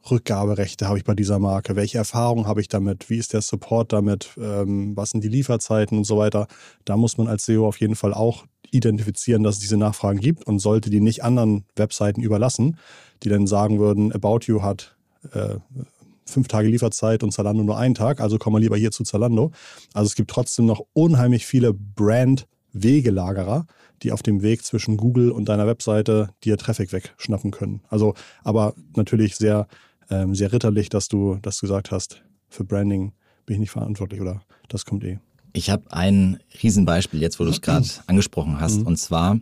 [0.10, 3.94] Rückgaberechte habe ich bei dieser Marke, welche Erfahrungen habe ich damit, wie ist der Support
[3.94, 6.48] damit, ähm, was sind die Lieferzeiten und so weiter.
[6.86, 10.46] Da muss man als SEO auf jeden Fall auch identifizieren, dass es diese Nachfragen gibt
[10.48, 12.78] und sollte die nicht anderen Webseiten überlassen,
[13.24, 14.96] die dann sagen würden, About You hat
[15.34, 15.58] äh,
[16.32, 19.52] fünf Tage Lieferzeit und Zalando nur einen Tag, also komm mal lieber hier zu Zalando.
[19.94, 23.66] Also es gibt trotzdem noch unheimlich viele Brand-Wegelagerer,
[24.04, 27.82] die auf dem Weg zwischen Google und deiner Webseite dir Traffic wegschnappen können.
[27.90, 29.68] Also, aber natürlich sehr,
[30.10, 32.24] ähm, sehr ritterlich, dass du das gesagt hast.
[32.50, 33.14] Für Branding
[33.46, 35.20] bin ich nicht verantwortlich oder das kommt eh.
[35.54, 38.80] Ich habe ein Riesenbeispiel jetzt, wo du es gerade angesprochen hast.
[38.82, 38.88] Mhm.
[38.88, 39.40] Und zwar,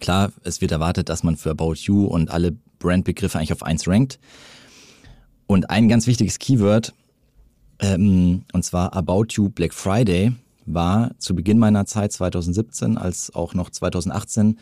[0.00, 3.86] klar, es wird erwartet, dass man für About You und alle Brandbegriffe eigentlich auf eins
[3.86, 4.18] rankt.
[5.50, 6.94] Und ein ganz wichtiges Keyword,
[7.80, 10.30] ähm, und zwar About You Black Friday,
[10.64, 14.60] war zu Beginn meiner Zeit 2017 als auch noch 2018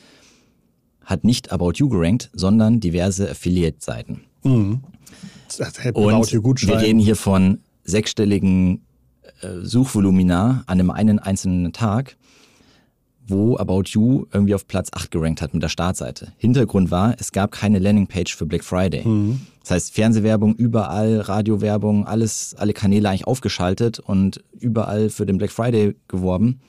[1.04, 4.22] hat nicht About You gerankt, sondern diverse Affiliate-Seiten.
[4.44, 4.80] Mhm.
[5.92, 8.80] Und wir reden hier von sechsstelligen
[9.42, 12.16] äh, Suchvolumina an einem einen einzelnen Tag
[13.28, 16.32] wo About You irgendwie auf Platz 8 gerankt hat mit der Startseite.
[16.38, 19.06] Hintergrund war, es gab keine Landingpage für Black Friday.
[19.06, 19.42] Mhm.
[19.68, 25.50] Das heißt, Fernsehwerbung überall, Radiowerbung, alles, alle Kanäle eigentlich aufgeschaltet und überall für den Black
[25.50, 26.60] Friday geworben.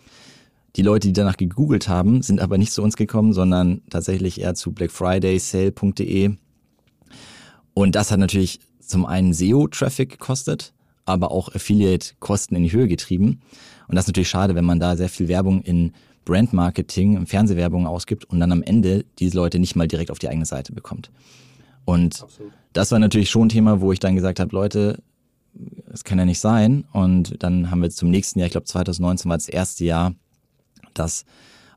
[0.75, 4.53] Die Leute, die danach gegoogelt haben, sind aber nicht zu uns gekommen, sondern tatsächlich eher
[4.53, 6.31] zu blackfridaysale.de.
[7.73, 10.73] Und das hat natürlich zum einen SEO-Traffic gekostet,
[11.05, 13.39] aber auch Affiliate-Kosten in die Höhe getrieben.
[13.87, 15.93] Und das ist natürlich schade, wenn man da sehr viel Werbung in
[16.25, 20.45] Brandmarketing, Fernsehwerbung ausgibt und dann am Ende diese Leute nicht mal direkt auf die eigene
[20.45, 21.11] Seite bekommt.
[21.85, 22.51] Und Absolut.
[22.73, 25.01] Das war natürlich schon ein Thema, wo ich dann gesagt habe, Leute,
[25.87, 26.85] das kann ja nicht sein.
[26.93, 30.13] Und dann haben wir zum nächsten Jahr, ich glaube 2019 war das erste Jahr,
[30.93, 31.25] dass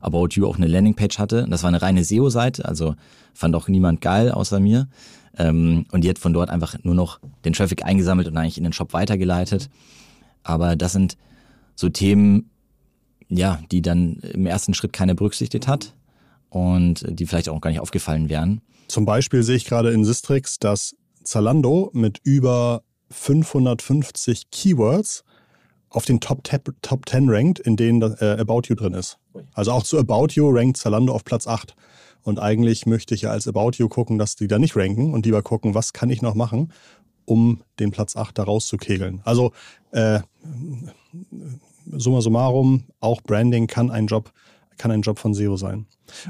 [0.01, 1.47] About You auch eine Landingpage hatte.
[1.49, 2.95] Das war eine reine SEO-Seite, also
[3.33, 4.87] fand auch niemand geil außer mir.
[5.37, 8.63] Ähm, und die hat von dort einfach nur noch den Traffic eingesammelt und eigentlich in
[8.63, 9.69] den Shop weitergeleitet.
[10.43, 11.17] Aber das sind
[11.75, 12.51] so Themen,
[13.29, 15.95] ja, die dann im ersten Schritt keine berücksichtigt hat
[16.53, 18.61] und die vielleicht auch gar nicht aufgefallen wären.
[18.87, 25.23] Zum Beispiel sehe ich gerade in Sistrix, dass Zalando mit über 550 Keywords
[25.89, 26.43] auf den Top,
[26.81, 29.17] Top 10 rankt, in denen äh, About You drin ist.
[29.53, 31.75] Also auch zu About You rankt Zalando auf Platz 8.
[32.21, 35.25] Und eigentlich möchte ich ja als About You gucken, dass die da nicht ranken und
[35.25, 36.71] lieber gucken, was kann ich noch machen,
[37.25, 39.21] um den Platz 8 da rauszukegeln.
[39.23, 39.53] Also
[39.91, 40.19] äh,
[41.91, 44.31] summa summarum, auch Branding kann ein Job,
[44.83, 45.85] kann ein Job von SEO sein.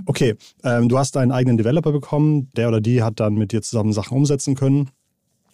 [0.06, 3.64] Okay, ähm, du hast einen eigenen Developer bekommen, der oder die hat dann mit dir
[3.64, 4.92] zusammen Sachen umsetzen können.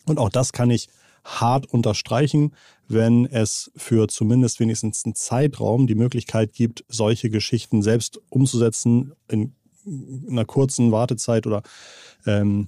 [0.05, 0.89] Und auch das kann ich
[1.23, 2.53] hart unterstreichen,
[2.89, 9.53] wenn es für zumindest wenigstens einen Zeitraum die Möglichkeit gibt, solche Geschichten selbst umzusetzen in
[10.29, 11.63] einer kurzen Wartezeit oder
[12.25, 12.67] ähm,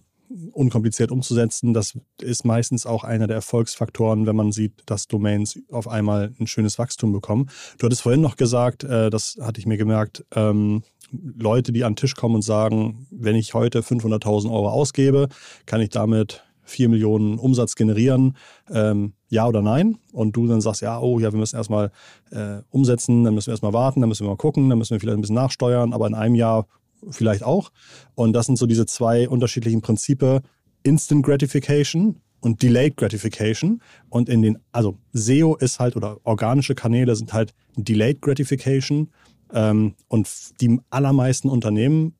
[0.52, 1.74] unkompliziert umzusetzen.
[1.74, 6.48] Das ist meistens auch einer der Erfolgsfaktoren, wenn man sieht, dass Domains auf einmal ein
[6.48, 7.50] schönes Wachstum bekommen.
[7.78, 11.94] Du hattest vorhin noch gesagt, äh, das hatte ich mir gemerkt, ähm, Leute, die an
[11.94, 15.28] den Tisch kommen und sagen, wenn ich heute 500.000 Euro ausgebe,
[15.66, 18.38] kann ich damit 4 Millionen Umsatz generieren,
[18.70, 19.98] ähm, ja oder nein?
[20.14, 21.92] Und du dann sagst, ja, oh ja, wir müssen erstmal
[22.32, 25.00] äh, umsetzen, dann müssen wir erstmal warten, dann müssen wir mal gucken, dann müssen wir
[25.00, 26.68] vielleicht ein bisschen nachsteuern, aber in einem Jahr
[27.10, 27.72] vielleicht auch.
[28.16, 30.42] Und das sind so diese zwei unterschiedlichen Prinzipien.
[30.84, 33.82] Instant Gratification und Delayed Gratification.
[34.10, 39.10] Und in den, also SEO ist halt, oder organische Kanäle sind halt Delayed Gratification.
[39.54, 40.30] Ähm, und
[40.62, 42.16] die allermeisten Unternehmen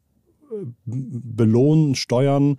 [0.86, 2.58] belohnen, steuern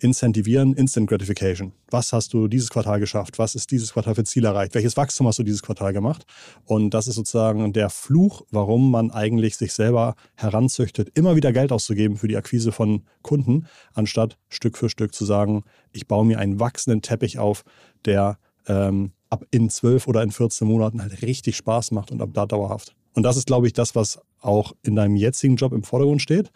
[0.00, 1.72] incentivieren, Instant Gratification.
[1.90, 3.38] Was hast du dieses Quartal geschafft?
[3.38, 4.74] Was ist dieses Quartal für Ziel erreicht?
[4.74, 6.26] Welches Wachstum hast du dieses Quartal gemacht?
[6.64, 11.72] Und das ist sozusagen der Fluch, warum man eigentlich sich selber heranzüchtet, immer wieder Geld
[11.72, 16.38] auszugeben für die Akquise von Kunden, anstatt Stück für Stück zu sagen, ich baue mir
[16.38, 17.64] einen wachsenden Teppich auf,
[18.04, 22.30] der ähm, ab in zwölf oder in 14 Monaten halt richtig Spaß macht und ab
[22.32, 22.94] da dauerhaft.
[23.14, 26.50] Und das ist, glaube ich, das, was auch in deinem jetzigen Job im Vordergrund steht.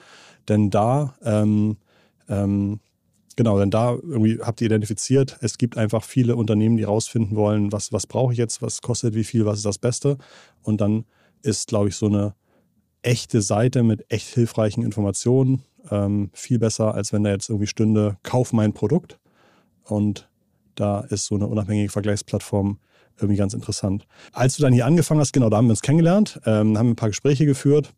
[0.49, 1.77] Denn da ähm,
[2.29, 2.81] ähm,
[3.39, 7.71] Genau, denn da irgendwie habt ihr identifiziert, es gibt einfach viele Unternehmen, die rausfinden wollen,
[7.71, 10.19] was, was brauche ich jetzt, was kostet wie viel, was ist das Beste.
[10.65, 11.05] Und dann
[11.43, 12.35] ist, glaube ich, so eine
[13.03, 18.17] echte Seite mit echt hilfreichen Informationen ähm, viel besser, als wenn da jetzt irgendwie stünde,
[18.25, 19.21] kauf mein Produkt.
[19.85, 20.29] Und
[20.75, 22.81] da ist so eine unabhängige Vergleichsplattform
[23.19, 24.07] irgendwie ganz interessant.
[24.33, 26.97] Als du dann hier angefangen hast, genau, da haben wir uns kennengelernt, ähm, haben ein
[26.97, 27.93] paar Gespräche geführt.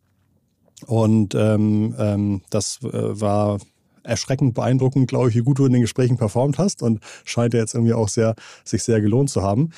[0.87, 3.59] Und ähm, ähm, das äh, war
[4.03, 7.59] erschreckend beeindruckend, glaube ich, wie gut du in den Gesprächen performt hast und scheint ja
[7.59, 9.71] jetzt irgendwie auch sehr, sich sehr gelohnt zu haben.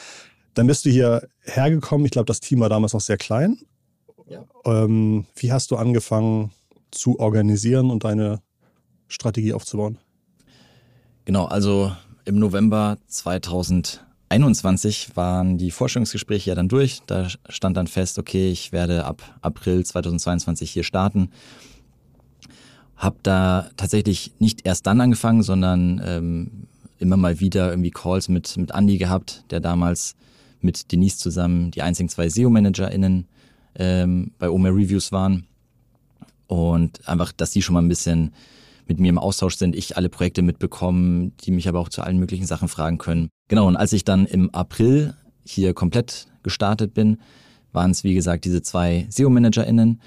[0.54, 2.06] Dann bist du hier hergekommen.
[2.06, 3.58] Ich glaube, das Team war damals noch sehr klein.
[4.28, 4.46] Ja.
[4.66, 6.52] Ähm, wie hast du angefangen
[6.92, 8.40] zu organisieren und deine
[9.08, 9.98] Strategie aufzubauen?
[11.26, 11.92] Genau, also
[12.26, 12.98] im November
[14.34, 17.02] 2021 waren die Vorstellungsgespräche ja dann durch.
[17.06, 21.30] Da stand dann fest, okay, ich werde ab April 2022 hier starten.
[22.96, 26.52] Habe da tatsächlich nicht erst dann angefangen, sondern ähm,
[26.98, 30.16] immer mal wieder irgendwie Calls mit, mit Andy gehabt, der damals
[30.62, 33.28] mit Denise zusammen die einzigen zwei SEO-ManagerInnen
[33.76, 35.46] ähm, bei Omer Reviews waren.
[36.48, 38.34] Und einfach, dass die schon mal ein bisschen
[38.88, 42.20] mit mir im Austausch sind, ich alle Projekte mitbekommen, die mich aber auch zu allen
[42.20, 43.30] möglichen Sachen fragen können.
[43.48, 45.16] Genau, und als ich dann im April
[45.46, 47.18] hier komplett gestartet bin,
[47.72, 50.00] waren es, wie gesagt, diese zwei SEO-ManagerInnen.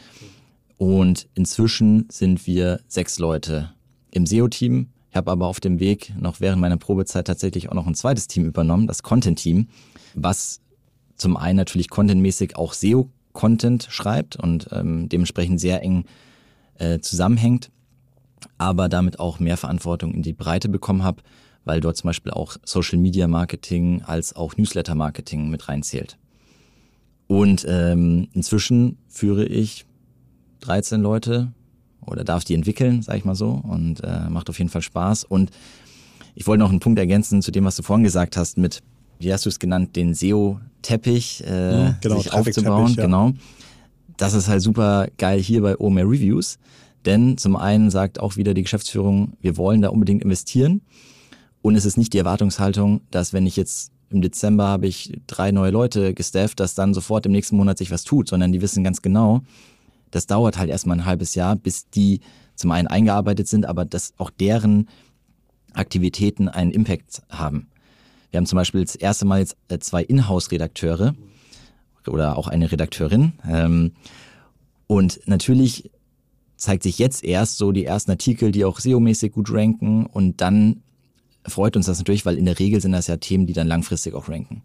[0.79, 3.73] Und inzwischen sind wir sechs Leute
[4.11, 4.89] im SEO-Team.
[5.11, 8.29] Ich habe aber auf dem Weg noch während meiner Probezeit tatsächlich auch noch ein zweites
[8.29, 9.69] Team übernommen, das Content-Team,
[10.15, 10.61] was
[11.17, 16.05] zum einen natürlich contentmäßig auch SEO-Content schreibt und ähm, dementsprechend sehr eng
[16.79, 17.71] äh, zusammenhängt,
[18.59, 21.23] aber damit auch mehr Verantwortung in die Breite bekommen habe,
[21.65, 26.17] weil dort zum Beispiel auch Social Media Marketing als auch Newsletter Marketing mit reinzählt.
[27.27, 29.85] Und ähm, inzwischen führe ich
[30.61, 31.53] 13 Leute
[32.01, 35.25] oder darf die entwickeln, sag ich mal so, und äh, macht auf jeden Fall Spaß.
[35.25, 35.51] Und
[36.35, 38.83] ich wollte noch einen Punkt ergänzen zu dem, was du vorhin gesagt hast, mit,
[39.19, 42.95] wie hast du es genannt, den SEO-Teppich äh, mhm, genau, sich aufzubauen.
[42.95, 43.03] Ja.
[43.03, 43.33] Genau.
[44.17, 46.59] Das ist halt super geil hier bei OMR Reviews.
[47.07, 50.83] Denn zum einen sagt auch wieder die Geschäftsführung, wir wollen da unbedingt investieren.
[51.63, 55.51] Und es ist nicht die Erwartungshaltung, dass wenn ich jetzt im Dezember habe ich drei
[55.51, 58.85] neue Leute gestafft, dass dann sofort im nächsten Monat sich was tut, sondern die wissen
[58.85, 59.43] ganz genau,
[60.11, 62.21] das dauert halt erstmal ein halbes Jahr, bis die
[62.55, 64.89] zum einen eingearbeitet sind, aber dass auch deren
[65.75, 67.69] Aktivitäten einen Impact haben.
[68.31, 71.15] Wir haben zum Beispiel das erste Mal jetzt äh, zwei Inhouse-Redakteure
[72.07, 73.33] oder auch eine Redakteurin.
[73.49, 73.93] Ähm,
[74.87, 75.91] und natürlich
[76.57, 80.83] zeigt sich jetzt erst so die ersten Artikel, die auch SEO-mäßig gut ranken und dann
[81.47, 84.15] freut uns das natürlich, weil in der Regel sind das ja Themen, die dann langfristig
[84.15, 84.63] auch ranken.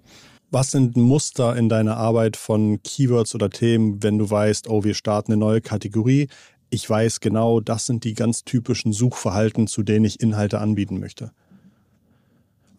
[0.50, 4.96] Was sind Muster in deiner Arbeit von Keywords oder Themen, wenn du weißt, oh, wir
[4.96, 6.28] starten eine neue Kategorie?
[6.70, 11.32] Ich weiß genau, das sind die ganz typischen Suchverhalten, zu denen ich Inhalte anbieten möchte.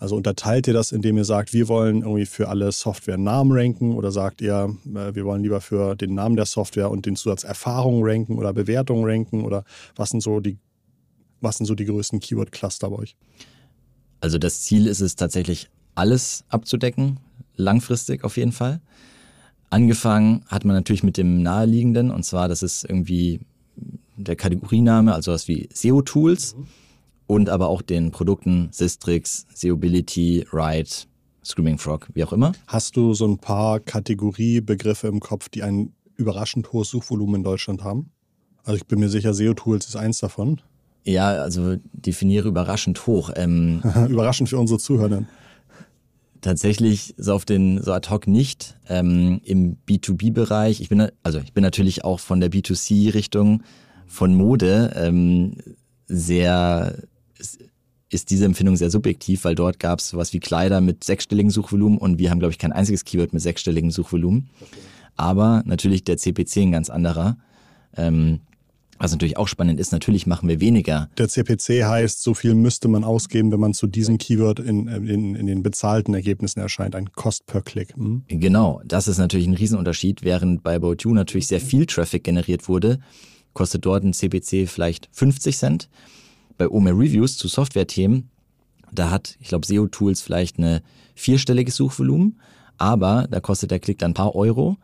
[0.03, 3.95] Also unterteilt ihr das, indem ihr sagt, wir wollen irgendwie für alle Software Namen ranken
[3.95, 7.45] oder sagt ihr, äh, wir wollen lieber für den Namen der Software und den Zusatz
[7.45, 9.63] Erfahrung ranken oder Bewertung ranken oder
[9.95, 10.59] was sind so die,
[11.41, 13.15] was sind so die größten Keyword-Cluster bei euch?
[14.19, 17.21] Also das Ziel ist es tatsächlich, alles abzudecken
[17.55, 18.81] langfristig auf jeden Fall.
[19.71, 23.39] Angefangen hat man natürlich mit dem naheliegenden, und zwar, das ist irgendwie
[24.17, 26.67] der Kategoriename, also was wie SEO-Tools mhm.
[27.27, 30.91] Und aber auch den Produkten Sistrix, SEObility, Ride,
[31.45, 32.53] Screaming Frog, wie auch immer.
[32.67, 37.83] Hast du so ein paar Kategoriebegriffe im Kopf, die ein überraschend hohes Suchvolumen in Deutschland
[37.83, 38.11] haben?
[38.65, 40.61] Also ich bin mir sicher, SEO-Tools ist eins davon.
[41.05, 43.31] Ja, also definiere überraschend hoch.
[43.35, 45.25] Ähm, überraschend für unsere Zuhörer.
[46.41, 48.77] Tatsächlich so auf den so ad hoc nicht.
[48.89, 53.63] Ähm, Im B2B-Bereich, ich bin also ich bin natürlich auch von der B2C-Richtung
[54.07, 55.57] von Mode ähm,
[56.07, 56.97] sehr
[58.11, 61.99] ist diese Empfindung sehr subjektiv, weil dort gab es sowas wie Kleider mit sechsstelligem Suchvolumen
[61.99, 64.51] und wir haben, glaube ich, kein einziges Keyword mit sechsstelligem Suchvolumen.
[65.17, 67.37] Aber natürlich der CPC ein ganz anderer.
[67.97, 68.41] Ähm,
[68.99, 71.09] was natürlich auch spannend ist, natürlich machen wir weniger.
[71.19, 75.35] Der CPC heißt, so viel müsste man ausgeben, wenn man zu diesem Keyword in, in,
[75.35, 77.97] in den bezahlten Ergebnissen erscheint, ein Cost per Click.
[77.97, 78.23] Mhm.
[78.29, 80.23] Genau, das ist natürlich ein Riesenunterschied.
[80.23, 83.01] Während bei About You natürlich sehr viel Traffic generiert wurde,
[83.55, 85.89] kostet dort ein CPC vielleicht 50 Cent.
[86.59, 88.31] Bei OMA Reviews zu Software-Themen,
[88.93, 90.83] da hat, ich glaube, SEO-Tools vielleicht eine
[91.15, 92.41] vierstelliges Suchvolumen,
[92.79, 94.77] aber da kostet der Klick dann ein paar Euro.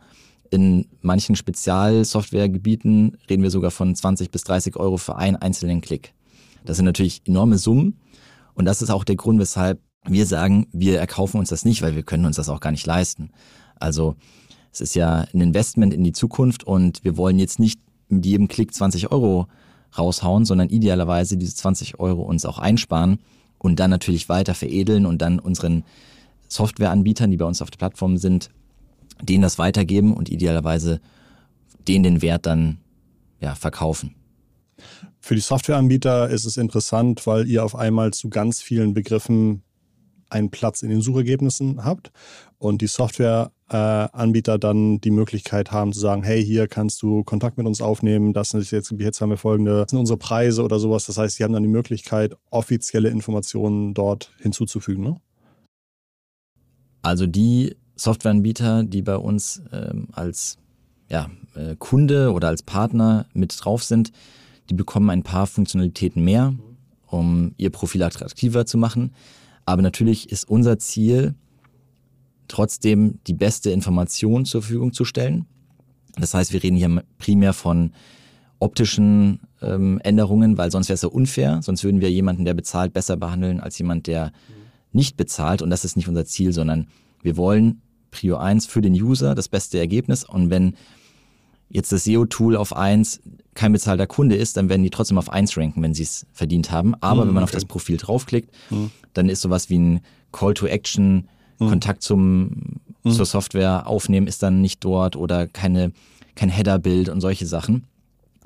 [0.51, 6.13] In manchen Spezialsoftwaregebieten reden wir sogar von 20 bis 30 Euro für einen einzelnen Klick.
[6.65, 7.99] Das sind natürlich enorme Summen.
[8.55, 11.95] Und das ist auch der Grund, weshalb wir sagen, wir erkaufen uns das nicht, weil
[11.95, 13.31] wir können uns das auch gar nicht leisten.
[13.75, 14.15] Also
[14.71, 18.47] es ist ja ein Investment in die Zukunft und wir wollen jetzt nicht mit jedem
[18.47, 19.47] Klick 20 Euro
[19.97, 23.19] raushauen, sondern idealerweise diese 20 Euro uns auch einsparen
[23.57, 25.83] und dann natürlich weiter veredeln und dann unseren
[26.47, 28.49] Softwareanbietern, die bei uns auf der Plattform sind,
[29.21, 30.99] denen das weitergeben und idealerweise
[31.87, 32.79] denen den Wert dann
[33.39, 34.15] ja, verkaufen.
[35.19, 39.63] Für die Softwareanbieter ist es interessant, weil ihr auf einmal zu ganz vielen Begriffen
[40.29, 42.11] einen Platz in den Suchergebnissen habt
[42.57, 47.57] und die Softwareanbieter äh, dann die Möglichkeit haben zu sagen, hey, hier kannst du Kontakt
[47.57, 50.79] mit uns aufnehmen, das ist jetzt, jetzt haben wir folgende, das sind unsere Preise oder
[50.79, 51.05] sowas.
[51.05, 55.03] Das heißt, sie haben dann die Möglichkeit, offizielle Informationen dort hinzuzufügen.
[55.03, 55.15] Ne?
[57.01, 60.57] Also die Softwareanbieter, die bei uns ähm, als
[61.09, 64.11] ja, äh, Kunde oder als Partner mit drauf sind,
[64.69, 66.53] die bekommen ein paar Funktionalitäten mehr,
[67.07, 69.11] um ihr Profil attraktiver zu machen.
[69.69, 71.35] Aber natürlich ist unser Ziel,
[72.47, 75.45] trotzdem die beste Information zur Verfügung zu stellen.
[76.17, 77.91] Das heißt, wir reden hier primär von
[78.57, 81.59] optischen ähm, Änderungen, weil sonst wäre es ja unfair.
[81.61, 84.31] Sonst würden wir jemanden, der bezahlt, besser behandeln als jemand, der
[84.91, 85.61] nicht bezahlt.
[85.61, 86.87] Und das ist nicht unser Ziel, sondern
[87.21, 90.23] wir wollen Prio 1 für den User das beste Ergebnis.
[90.23, 90.73] Und wenn
[91.69, 93.21] jetzt das SEO-Tool auf 1
[93.59, 96.71] kein bezahlter Kunde ist, dann werden die trotzdem auf 1 ranken, wenn sie es verdient
[96.71, 96.95] haben.
[97.01, 97.49] Aber mhm, wenn man okay.
[97.49, 98.89] auf das Profil draufklickt, mhm.
[99.13, 99.99] dann ist sowas wie ein
[100.31, 101.27] Call to Action,
[101.59, 101.67] mhm.
[101.67, 103.11] Kontakt zum, mhm.
[103.11, 105.91] zur Software aufnehmen ist dann nicht dort oder keine,
[106.35, 107.83] kein Header-Bild und solche Sachen.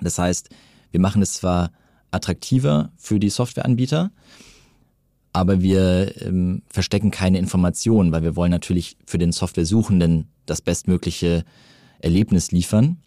[0.01, 0.49] Das heißt,
[0.89, 1.69] wir machen es zwar
[2.09, 4.09] attraktiver für die Softwareanbieter,
[5.31, 11.45] aber wir ähm, verstecken keine Informationen, weil wir wollen natürlich für den Softwaresuchenden das bestmögliche
[11.99, 12.97] Erlebnis liefern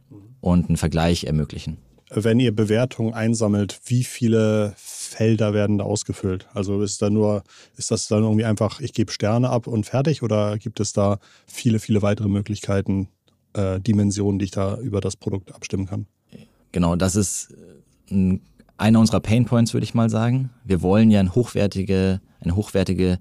[0.40, 1.78] und einen Vergleich ermöglichen.
[2.10, 6.46] Wenn ihr Bewertungen einsammelt, wie viele Felder werden da ausgefüllt?
[6.54, 7.42] Also ist da nur,
[7.76, 11.18] ist das dann irgendwie einfach, ich gebe Sterne ab und fertig oder gibt es da
[11.46, 13.08] viele, viele weitere Möglichkeiten,
[13.54, 16.06] äh, Dimensionen, die ich da über das Produkt abstimmen kann?
[16.70, 17.54] Genau, das ist
[18.10, 18.40] ein
[18.78, 20.50] einer unserer Painpoints, würde ich mal sagen.
[20.64, 23.18] Wir wollen ja eine hochwertige, eine hochwertige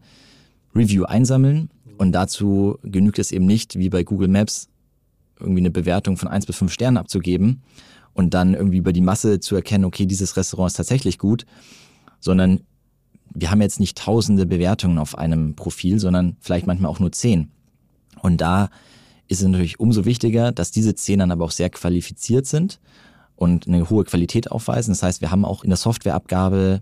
[0.75, 4.67] Review einsammeln und dazu genügt es eben nicht, wie bei Google Maps,
[5.39, 7.61] irgendwie eine Bewertung von eins bis fünf Sternen abzugeben
[8.15, 11.45] und dann irgendwie über die Masse zu erkennen, okay, dieses Restaurant ist tatsächlich gut,
[12.19, 12.61] sondern
[13.33, 17.51] wir haben jetzt nicht tausende Bewertungen auf einem Profil, sondern vielleicht manchmal auch nur zehn.
[18.21, 18.69] Und da
[19.27, 22.79] ist es natürlich umso wichtiger, dass diese zehn dann aber auch sehr qualifiziert sind
[23.35, 24.93] und eine hohe Qualität aufweisen.
[24.93, 26.81] Das heißt, wir haben auch in der Softwareabgabe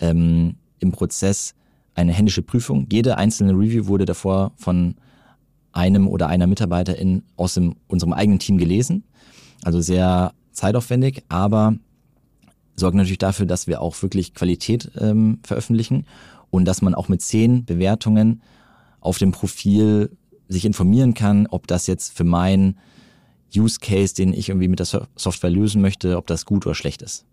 [0.00, 1.54] ähm, im Prozess
[1.94, 2.86] eine händische Prüfung.
[2.90, 4.94] Jede einzelne Review wurde davor von
[5.72, 9.04] einem oder einer Mitarbeiterin aus dem, unserem eigenen Team gelesen.
[9.62, 11.74] Also sehr zeitaufwendig, aber
[12.76, 16.06] sorgt natürlich dafür, dass wir auch wirklich Qualität ähm, veröffentlichen
[16.50, 18.42] und dass man auch mit zehn Bewertungen
[19.00, 20.10] auf dem Profil
[20.48, 22.76] sich informieren kann, ob das jetzt für mein
[23.56, 27.00] Use Case, den ich irgendwie mit der Software lösen möchte, ob das gut oder schlecht
[27.00, 27.24] ist.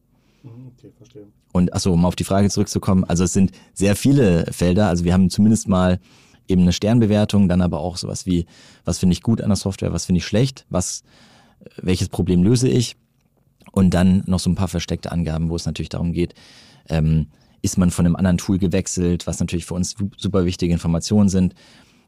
[0.44, 1.28] Mhm, okay, verstehe.
[1.52, 5.14] Und achso, um auf die Frage zurückzukommen, also es sind sehr viele Felder, also wir
[5.14, 6.00] haben zumindest mal
[6.48, 8.46] eben eine Sternbewertung, dann aber auch sowas wie,
[8.86, 11.04] was finde ich gut an der Software, was finde ich schlecht, was,
[11.82, 12.96] welches Problem löse ich
[13.72, 16.34] und dann noch so ein paar versteckte Angaben, wo es natürlich darum geht,
[16.90, 17.28] ähm,
[17.62, 21.56] ist man von einem anderen Tool gewechselt, was natürlich für uns super wichtige Informationen sind.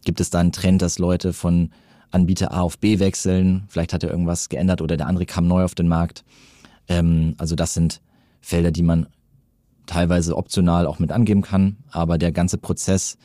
[0.05, 1.71] Gibt es da einen Trend, dass Leute von
[2.11, 5.63] Anbieter A auf B wechseln, vielleicht hat er irgendwas geändert oder der andere kam neu
[5.63, 6.23] auf den Markt.
[6.87, 8.01] Ähm, also das sind
[8.41, 9.07] Felder, die man
[9.85, 13.17] teilweise optional auch mit angeben kann, aber der ganze Prozess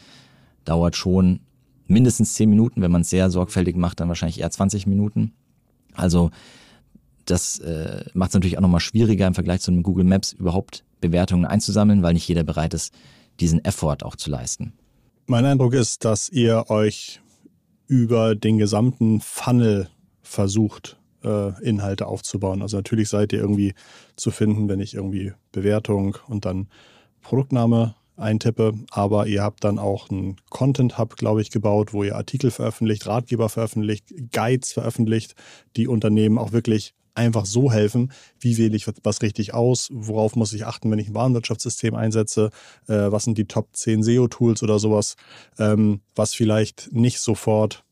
[0.65, 1.41] dauert schon
[1.87, 5.33] mindestens 10 Minuten, wenn man es sehr sorgfältig macht, dann wahrscheinlich eher 20 Minuten.
[5.95, 6.31] Also
[7.27, 10.85] das äh, macht es natürlich auch nochmal schwieriger im Vergleich zu einem Google Maps überhaupt
[11.01, 12.93] Bewertungen einzusammeln, weil nicht jeder bereit ist,
[13.41, 14.73] diesen Effort auch zu leisten.
[15.27, 17.21] Mein Eindruck ist, dass ihr euch
[17.87, 19.89] über den gesamten Funnel
[20.23, 22.63] versucht, äh, Inhalte aufzubauen.
[22.63, 23.75] Also natürlich seid ihr irgendwie
[24.17, 26.69] zu finden, wenn ich irgendwie Bewertung und dann
[27.23, 32.17] Produktname eintippe, aber ihr habt dann auch einen Content Hub, glaube ich, gebaut, wo ihr
[32.17, 35.35] Artikel veröffentlicht, Ratgeber veröffentlicht, Guides veröffentlicht,
[35.77, 40.53] die Unternehmen auch wirklich einfach so helfen, wie wähle ich was richtig aus, worauf muss
[40.53, 42.51] ich achten, wenn ich ein Warenwirtschaftssystem einsetze,
[42.89, 45.17] äh, was sind die Top 10 SEO-Tools oder sowas,
[45.59, 47.85] ähm, was vielleicht nicht sofort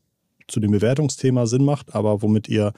[0.47, 2.73] zu dem Bewertungsthema Sinn macht, aber womit ihr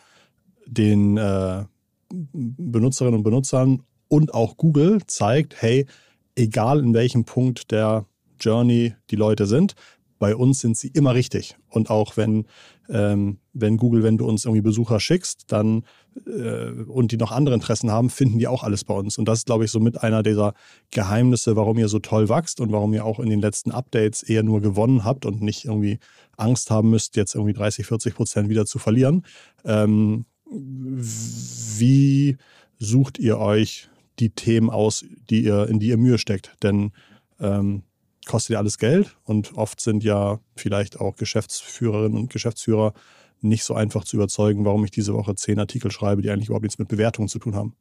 [0.67, 1.63] den äh,
[2.09, 5.87] Benutzerinnen und Benutzern und auch Google zeigt, hey,
[6.35, 8.05] egal in welchem Punkt der
[8.39, 9.75] Journey die Leute sind,
[10.17, 11.57] bei uns sind sie immer richtig.
[11.69, 12.45] Und auch wenn,
[12.89, 15.83] ähm, wenn Google, wenn du uns irgendwie Besucher schickst, dann
[16.25, 19.17] äh, und die noch andere Interessen haben, finden die auch alles bei uns.
[19.17, 20.53] Und das ist, glaube ich, so mit einer dieser
[20.91, 24.43] Geheimnisse, warum ihr so toll wächst und warum ihr auch in den letzten Updates eher
[24.43, 25.99] nur gewonnen habt und nicht irgendwie
[26.37, 29.25] Angst haben müsst, jetzt irgendwie 30, 40 Prozent wieder zu verlieren.
[29.65, 32.37] Ähm, wie
[32.77, 36.55] sucht ihr euch die Themen aus, die ihr, in die ihr Mühe steckt?
[36.63, 36.91] Denn
[37.39, 37.83] ähm,
[38.25, 42.93] kostet ja alles Geld und oft sind ja vielleicht auch Geschäftsführerinnen und Geschäftsführer
[43.41, 46.63] nicht so einfach zu überzeugen, warum ich diese Woche zehn Artikel schreibe, die eigentlich überhaupt
[46.63, 47.73] nichts mit Bewertungen zu tun haben.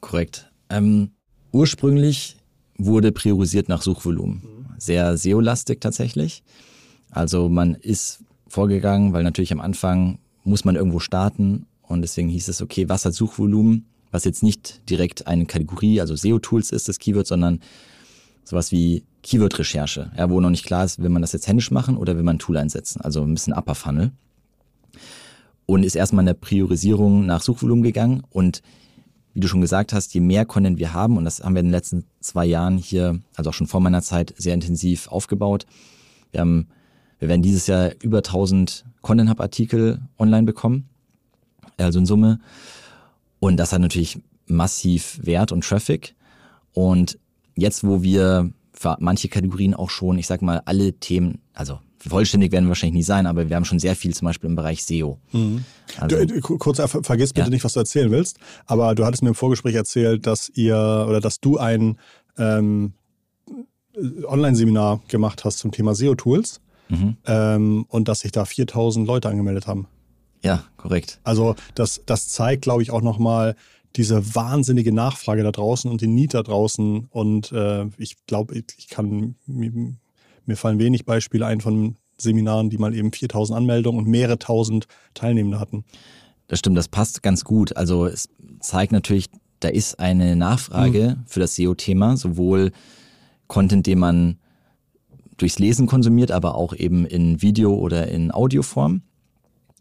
[0.00, 0.50] Korrekt.
[0.70, 1.10] Ähm,
[1.52, 2.36] ursprünglich
[2.78, 4.66] wurde priorisiert nach Suchvolumen.
[4.78, 6.42] Sehr SEO-lastig tatsächlich.
[7.10, 12.48] Also man ist vorgegangen, weil natürlich am Anfang muss man irgendwo starten und deswegen hieß
[12.48, 16.98] es, okay, was hat Suchvolumen, was jetzt nicht direkt eine Kategorie, also SEO-Tools ist das
[16.98, 17.60] Keyword, sondern
[18.44, 21.96] sowas wie Keyword-Recherche, ja, wo noch nicht klar ist, will man das jetzt händisch machen
[21.96, 24.12] oder will man ein Tool einsetzen, also ein bisschen Upper Funnel.
[25.66, 28.62] Und ist erstmal in der Priorisierung nach Suchvolumen gegangen und
[29.34, 31.66] wie du schon gesagt hast, je mehr Content wir haben, und das haben wir in
[31.66, 35.66] den letzten zwei Jahren hier, also auch schon vor meiner Zeit, sehr intensiv aufgebaut.
[36.32, 36.68] Wir haben,
[37.18, 40.88] wir werden dieses Jahr über 1000 Content Hub Artikel online bekommen,
[41.78, 42.40] also in Summe.
[43.40, 46.14] Und das hat natürlich massiv Wert und Traffic.
[46.74, 47.18] Und
[47.56, 52.52] jetzt, wo wir für manche Kategorien auch schon, ich sag mal, alle Themen, also vollständig
[52.52, 54.84] werden wir wahrscheinlich nie sein, aber wir haben schon sehr viel zum Beispiel im Bereich
[54.84, 55.18] SEO.
[55.32, 55.64] Mhm.
[55.98, 57.50] Also, du, kurz, vergiss bitte ja.
[57.50, 61.20] nicht, was du erzählen willst, aber du hattest mir im Vorgespräch erzählt, dass ihr oder
[61.20, 61.98] dass du ein
[62.38, 62.94] ähm,
[64.26, 67.16] Online-Seminar gemacht hast zum Thema SEO-Tools mhm.
[67.26, 69.86] ähm, und dass sich da 4000 Leute angemeldet haben.
[70.42, 71.20] Ja, korrekt.
[71.22, 73.54] Also das, das zeigt, glaube ich, auch nochmal,
[73.96, 77.06] diese wahnsinnige Nachfrage da draußen und den Need da draußen.
[77.10, 79.72] Und äh, ich glaube, ich kann, mir,
[80.46, 84.86] mir fallen wenig Beispiele ein von Seminaren, die mal eben 4000 Anmeldungen und mehrere tausend
[85.14, 85.84] Teilnehmende hatten.
[86.48, 87.76] Das stimmt, das passt ganz gut.
[87.76, 88.28] Also es
[88.60, 89.28] zeigt natürlich,
[89.60, 91.24] da ist eine Nachfrage mhm.
[91.26, 92.72] für das SEO-Thema, sowohl
[93.46, 94.38] Content, den man
[95.36, 99.02] durchs Lesen konsumiert, aber auch eben in Video- oder in Audioform.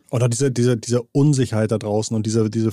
[0.10, 2.72] Oder diese, diese, diese Unsicherheit da draußen und diese, diese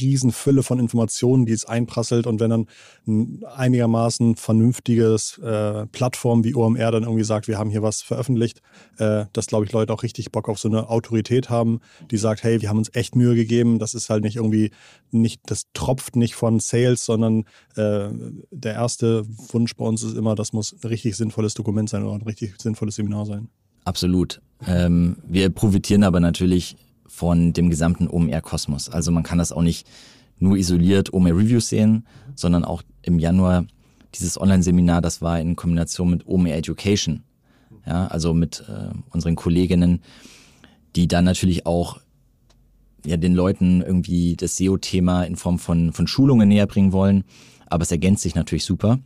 [0.00, 2.66] Riesenfülle von Informationen, die jetzt einprasselt und wenn dann
[3.06, 8.60] ein einigermaßen vernünftiges äh, Plattform wie OMR dann irgendwie sagt, wir haben hier was veröffentlicht,
[8.98, 12.42] äh, dass glaube ich Leute auch richtig Bock auf so eine Autorität haben, die sagt,
[12.42, 14.70] hey, wir haben uns echt Mühe gegeben, das ist halt nicht irgendwie
[15.10, 17.44] nicht, das tropft nicht von Sales, sondern
[17.76, 18.08] äh,
[18.50, 22.14] der erste Wunsch bei uns ist immer, das muss ein richtig sinnvolles Dokument sein oder
[22.14, 23.48] ein richtig sinnvolles Seminar sein.
[23.84, 24.40] Absolut.
[24.66, 26.76] Ähm, wir profitieren aber natürlich
[27.08, 28.90] von dem gesamten OMR-Kosmos.
[28.90, 29.86] Also man kann das auch nicht
[30.38, 33.66] nur isoliert OMR-Reviews sehen, sondern auch im Januar
[34.14, 37.24] dieses Online-Seminar, das war in Kombination mit OMR Education.
[37.86, 40.02] Ja, also mit äh, unseren Kolleginnen,
[40.94, 41.98] die dann natürlich auch
[43.04, 47.24] ja, den Leuten irgendwie das SEO-Thema in Form von, von Schulungen näher bringen wollen.
[47.66, 48.98] Aber es ergänzt sich natürlich super.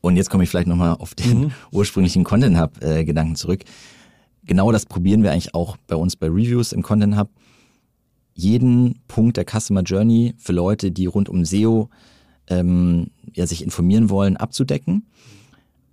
[0.00, 1.50] Und jetzt komme ich vielleicht nochmal auf den mhm.
[1.72, 3.64] ursprünglichen Content Hub-Gedanken äh, zurück
[4.44, 7.30] genau das probieren wir eigentlich auch bei uns bei Reviews im Content Hub.
[8.34, 11.90] Jeden Punkt der Customer Journey für Leute, die rund um SEO
[12.48, 15.06] ähm, ja, sich informieren wollen, abzudecken.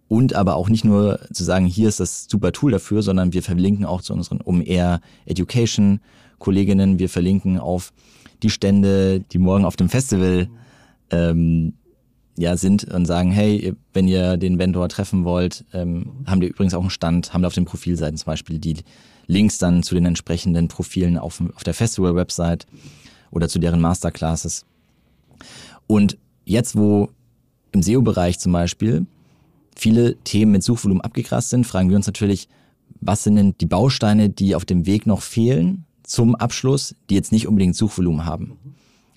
[0.07, 3.43] Und aber auch nicht nur zu sagen, hier ist das super Tool dafür, sondern wir
[3.43, 5.99] verlinken auch zu unseren OMR Education
[6.39, 6.97] Kolleginnen.
[6.99, 7.91] Wir verlinken auf
[8.43, 10.47] die Stände, die morgen auf dem Festival
[11.09, 11.73] ähm,
[12.37, 16.73] ja, sind und sagen, hey, wenn ihr den Vendor treffen wollt, ähm, haben die übrigens
[16.73, 18.77] auch einen Stand, haben da auf den Profilseiten zum Beispiel die
[19.25, 22.67] Links dann zu den entsprechenden Profilen auf, auf der Festival-Website
[23.31, 24.65] oder zu deren Masterclasses.
[25.87, 27.09] Und jetzt, wo
[27.71, 29.05] im SEO-Bereich zum Beispiel
[29.75, 32.47] viele Themen mit Suchvolumen abgegrast sind, fragen wir uns natürlich,
[33.01, 37.31] was sind denn die Bausteine, die auf dem Weg noch fehlen zum Abschluss, die jetzt
[37.31, 38.57] nicht unbedingt Suchvolumen haben.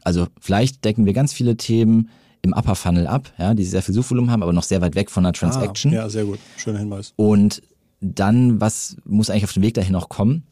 [0.03, 2.09] Also vielleicht decken wir ganz viele Themen
[2.43, 5.11] im Upper Funnel ab, ja, die sehr viel Suchvolumen haben, aber noch sehr weit weg
[5.11, 5.93] von einer Transaction.
[5.93, 6.39] Ah, ja, sehr gut.
[6.57, 7.13] Schöner Hinweis.
[7.17, 7.63] Und
[8.01, 10.45] dann, was muss eigentlich auf dem Weg dahin noch kommen?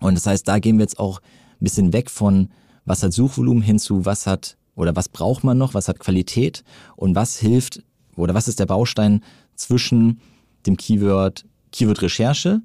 [0.00, 2.50] Und das heißt, da gehen wir jetzt auch ein bisschen weg von,
[2.84, 6.62] was hat Suchvolumen hin zu, was hat oder was braucht man noch, was hat Qualität
[6.96, 7.82] und was hilft
[8.16, 9.22] oder was ist der Baustein
[9.56, 10.20] zwischen
[10.66, 12.62] dem Keyword Keyword-Recherche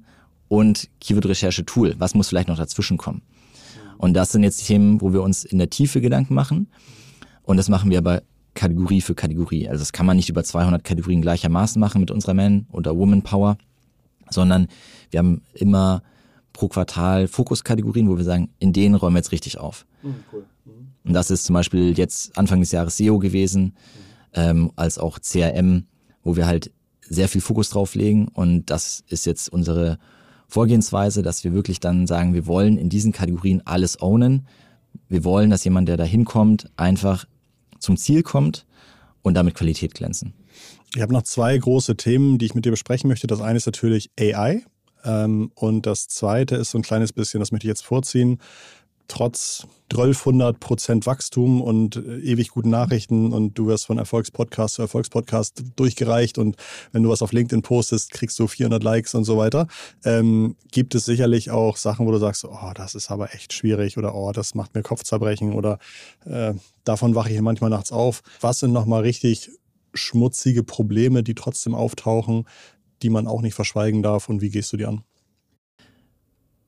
[0.48, 1.96] und Keyword-Recherche-Tool.
[1.98, 3.22] Was muss vielleicht noch dazwischen kommen?
[3.98, 6.68] Und das sind jetzt die Themen, wo wir uns in der Tiefe Gedanken machen.
[7.42, 8.22] Und das machen wir aber
[8.54, 9.68] Kategorie für Kategorie.
[9.68, 13.22] Also das kann man nicht über 200 Kategorien gleichermaßen machen mit unserer Man- oder Woman
[13.22, 13.56] Power,
[14.30, 14.68] sondern
[15.10, 16.02] wir haben immer
[16.52, 19.86] pro Quartal Fokuskategorien, wo wir sagen, in denen räumen wir jetzt richtig auf.
[20.02, 20.44] Mhm, cool.
[20.64, 20.72] mhm.
[21.04, 23.70] Und das ist zum Beispiel jetzt Anfang des Jahres SEO gewesen, mhm.
[24.34, 25.86] ähm, als auch CRM,
[26.22, 28.28] wo wir halt sehr viel Fokus drauf legen.
[28.28, 29.98] Und das ist jetzt unsere
[30.48, 34.46] Vorgehensweise, dass wir wirklich dann sagen, wir wollen in diesen Kategorien alles ownen.
[35.08, 37.26] Wir wollen, dass jemand, der da hinkommt, einfach
[37.80, 38.66] zum Ziel kommt
[39.22, 40.34] und damit Qualität glänzen.
[40.94, 43.26] Ich habe noch zwei große Themen, die ich mit dir besprechen möchte.
[43.26, 44.62] Das eine ist natürlich AI
[45.04, 48.38] ähm, und das zweite ist so ein kleines bisschen, das möchte ich jetzt vorziehen,
[49.10, 54.82] trotz 1200 Prozent Wachstum und äh, ewig guten Nachrichten und du wirst von Erfolgspodcast zu
[54.82, 56.56] Erfolgspodcast durchgereicht und
[56.92, 59.66] wenn du was auf LinkedIn postest, kriegst du 400 Likes und so weiter.
[60.04, 63.98] Ähm, gibt es sicherlich auch Sachen, wo du sagst, oh, das ist aber echt schwierig
[63.98, 65.78] oder oh, das macht mir Kopfzerbrechen oder
[66.24, 66.54] äh,
[66.84, 68.22] davon wache ich manchmal nachts auf.
[68.40, 69.50] Was sind nochmal richtig
[69.92, 72.46] schmutzige Probleme, die trotzdem auftauchen,
[73.02, 75.02] die man auch nicht verschweigen darf und wie gehst du die an?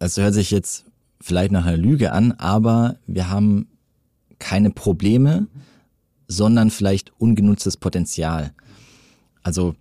[0.01, 0.87] Das hört sich jetzt
[1.23, 3.69] vielleicht nach einer Lüge an, aber wir haben
[4.39, 5.47] keine Probleme,
[6.27, 8.53] sondern vielleicht ungenutztes Potenzial.
[9.43, 9.75] Also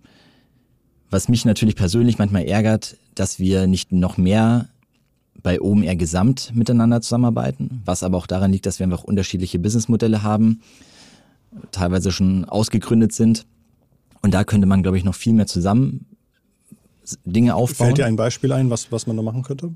[1.10, 4.68] was mich natürlich persönlich manchmal ärgert, dass wir nicht noch mehr
[5.42, 10.22] bei OMR Gesamt miteinander zusammenarbeiten, was aber auch daran liegt, dass wir einfach unterschiedliche Businessmodelle
[10.22, 10.62] haben,
[11.70, 13.46] teilweise schon ausgegründet sind.
[14.22, 16.06] Und da könnte man, glaube ich, noch viel mehr zusammen
[17.24, 17.88] Dinge aufbauen.
[17.88, 19.72] Fällt dir ein Beispiel ein, was, was man da machen könnte?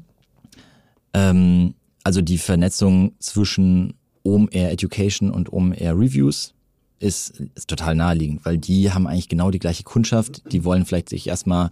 [1.16, 6.52] Ähm, also die Vernetzung zwischen OMR Education und OMR Reviews
[6.98, 10.52] ist, ist total naheliegend, weil die haben eigentlich genau die gleiche Kundschaft.
[10.52, 11.70] Die wollen vielleicht sich erstmal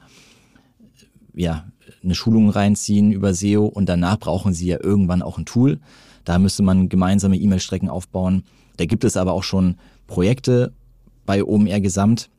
[1.34, 1.66] ja,
[2.02, 5.78] eine Schulung reinziehen über SEO und danach brauchen sie ja irgendwann auch ein Tool.
[6.24, 8.44] Da müsste man gemeinsame E-Mail-Strecken aufbauen.
[8.78, 9.76] Da gibt es aber auch schon
[10.06, 10.72] Projekte
[11.26, 12.30] bei OMR Gesamt.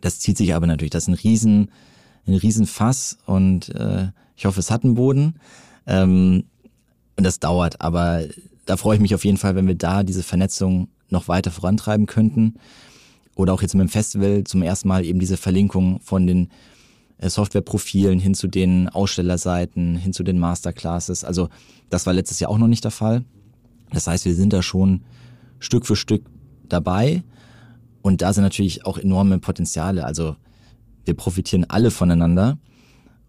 [0.00, 0.90] Das zieht sich aber natürlich.
[0.90, 1.72] Das ist ein riesen,
[2.26, 5.34] ein riesen Fass und äh, ich hoffe, es hat einen Boden.
[5.88, 6.44] Ähm,
[7.16, 8.22] und das dauert, aber
[8.66, 12.06] da freue ich mich auf jeden Fall, wenn wir da diese Vernetzung noch weiter vorantreiben
[12.06, 12.54] könnten.
[13.34, 16.50] Oder auch jetzt mit dem Festival zum ersten Mal eben diese Verlinkung von den
[17.18, 21.24] äh, Softwareprofilen hin zu den Ausstellerseiten, hin zu den Masterclasses.
[21.24, 21.48] Also
[21.88, 23.24] das war letztes Jahr auch noch nicht der Fall.
[23.90, 25.02] Das heißt, wir sind da schon
[25.58, 26.24] Stück für Stück
[26.68, 27.24] dabei.
[28.02, 30.04] Und da sind natürlich auch enorme Potenziale.
[30.04, 30.36] Also
[31.04, 32.58] wir profitieren alle voneinander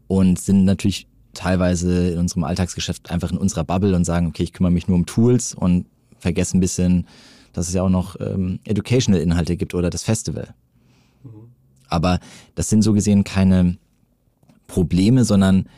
[0.08, 1.09] und sind natürlich
[1.40, 4.98] teilweise in unserem Alltagsgeschäft einfach in unserer Bubble und sagen, okay, ich kümmere mich nur
[4.98, 5.86] um Tools und
[6.18, 7.08] vergesse ein bisschen,
[7.54, 10.54] dass es ja auch noch ähm, educational Inhalte gibt oder das Festival.
[11.24, 11.30] Mhm.
[11.88, 12.20] Aber
[12.56, 13.78] das sind so gesehen keine
[14.68, 15.70] Probleme, sondern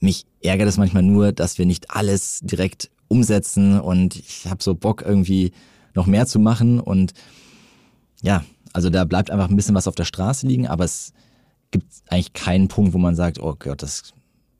[0.00, 4.74] mich ärgert es manchmal nur, dass wir nicht alles direkt umsetzen und ich habe so
[4.74, 5.52] Bock irgendwie
[5.94, 7.14] noch mehr zu machen und
[8.20, 11.14] ja, also da bleibt einfach ein bisschen was auf der Straße liegen, aber es
[11.70, 14.12] gibt eigentlich keinen Punkt, wo man sagt, oh Gott, das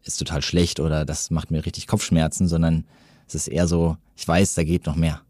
[0.07, 2.85] ist total schlecht oder das macht mir richtig Kopfschmerzen, sondern
[3.27, 5.21] es ist eher so, ich weiß, da geht noch mehr.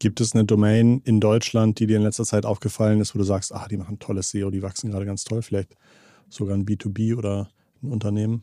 [0.00, 3.24] Gibt es eine Domain in Deutschland, die dir in letzter Zeit aufgefallen ist, wo du
[3.24, 5.76] sagst, ach, die machen tolles SEO, die wachsen gerade ganz toll, vielleicht
[6.28, 7.48] sogar ein B2B oder
[7.82, 8.42] ein Unternehmen?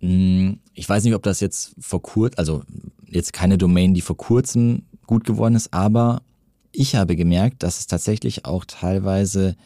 [0.00, 2.62] Hm, ich weiß nicht, ob das jetzt vor kurzem, also
[3.06, 6.22] jetzt keine Domain, die vor kurzem gut geworden ist, aber
[6.70, 9.56] ich habe gemerkt, dass es tatsächlich auch teilweise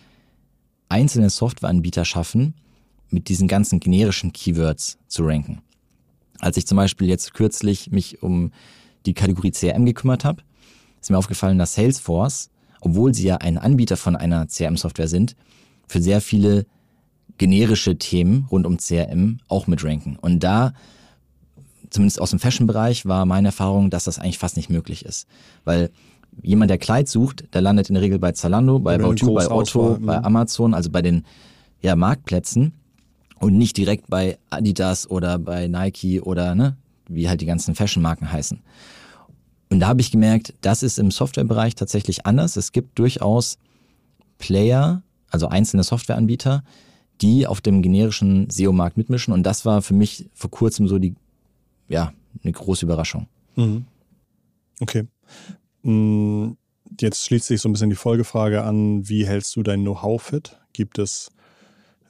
[0.89, 2.55] einzelne Softwareanbieter schaffen,
[3.13, 5.63] mit diesen ganzen generischen Keywords zu ranken.
[6.41, 8.51] Als ich zum Beispiel jetzt kürzlich mich um
[9.07, 10.43] die Kategorie CRM gekümmert habe,
[11.01, 12.51] ist mir aufgefallen, dass Salesforce,
[12.81, 15.37] obwohl sie ja ein Anbieter von einer CRM-Software sind,
[15.87, 16.67] für sehr viele
[17.39, 20.17] generische Themen rund um CRM auch mit ranken.
[20.21, 20.75] Und da,
[21.91, 25.27] zumindest aus dem Fashion-Bereich, war meine Erfahrung, dass das eigentlich fast nicht möglich ist.
[25.65, 25.91] Weil
[26.43, 29.95] jemand, der Kleid sucht, der landet in der Regel bei Zalando, bei Bautu, bei Otto,
[29.95, 30.25] Auswahl, bei.
[30.25, 31.25] Amazon, also bei den
[31.81, 32.73] ja, Marktplätzen
[33.43, 36.77] und nicht direkt bei Adidas oder bei Nike oder ne,
[37.09, 38.61] wie halt die ganzen Fashion-Marken heißen.
[39.69, 42.57] Und da habe ich gemerkt, das ist im Softwarebereich tatsächlich anders.
[42.57, 43.59] Es gibt durchaus
[44.39, 46.63] Player, also einzelne Softwareanbieter,
[47.21, 49.35] die auf dem generischen SEO-Markt mitmischen.
[49.35, 51.15] Und das war für mich vor kurzem so die,
[51.89, 52.13] ja,
[52.45, 53.27] eine große Überraschung.
[53.57, 53.87] Mhm.
[54.81, 55.09] Okay.
[55.83, 56.53] Mm,
[57.01, 60.59] Jetzt schließt sich so ein bisschen die Folgefrage an, wie hältst du dein Know-how fit?
[60.73, 61.31] Gibt es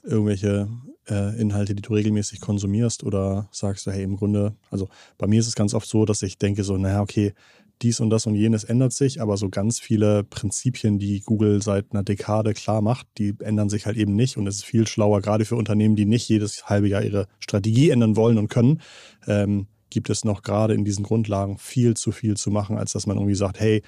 [0.03, 0.69] irgendwelche
[1.09, 5.39] äh, Inhalte, die du regelmäßig konsumierst oder sagst du, hey, im Grunde, also bei mir
[5.39, 7.33] ist es ganz oft so, dass ich denke so, naja, okay,
[7.81, 11.91] dies und das und jenes ändert sich, aber so ganz viele Prinzipien, die Google seit
[11.91, 15.21] einer Dekade klar macht, die ändern sich halt eben nicht und es ist viel schlauer,
[15.21, 18.81] gerade für Unternehmen, die nicht jedes halbe Jahr ihre Strategie ändern wollen und können,
[19.27, 23.05] ähm, gibt es noch gerade in diesen Grundlagen viel zu viel zu machen, als dass
[23.05, 23.83] man irgendwie sagt, hey,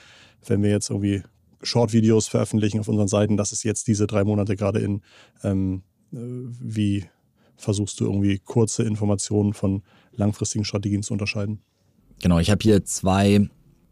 [0.46, 1.24] wenn wir jetzt irgendwie
[1.64, 5.02] Short-Videos veröffentlichen auf unseren Seiten, das ist jetzt diese drei Monate gerade in,
[5.44, 7.06] ähm, äh, wie
[7.58, 11.60] versuchst du irgendwie kurze Informationen von langfristigen Strategien zu unterscheiden?
[12.22, 13.50] Genau, ich habe hier zwei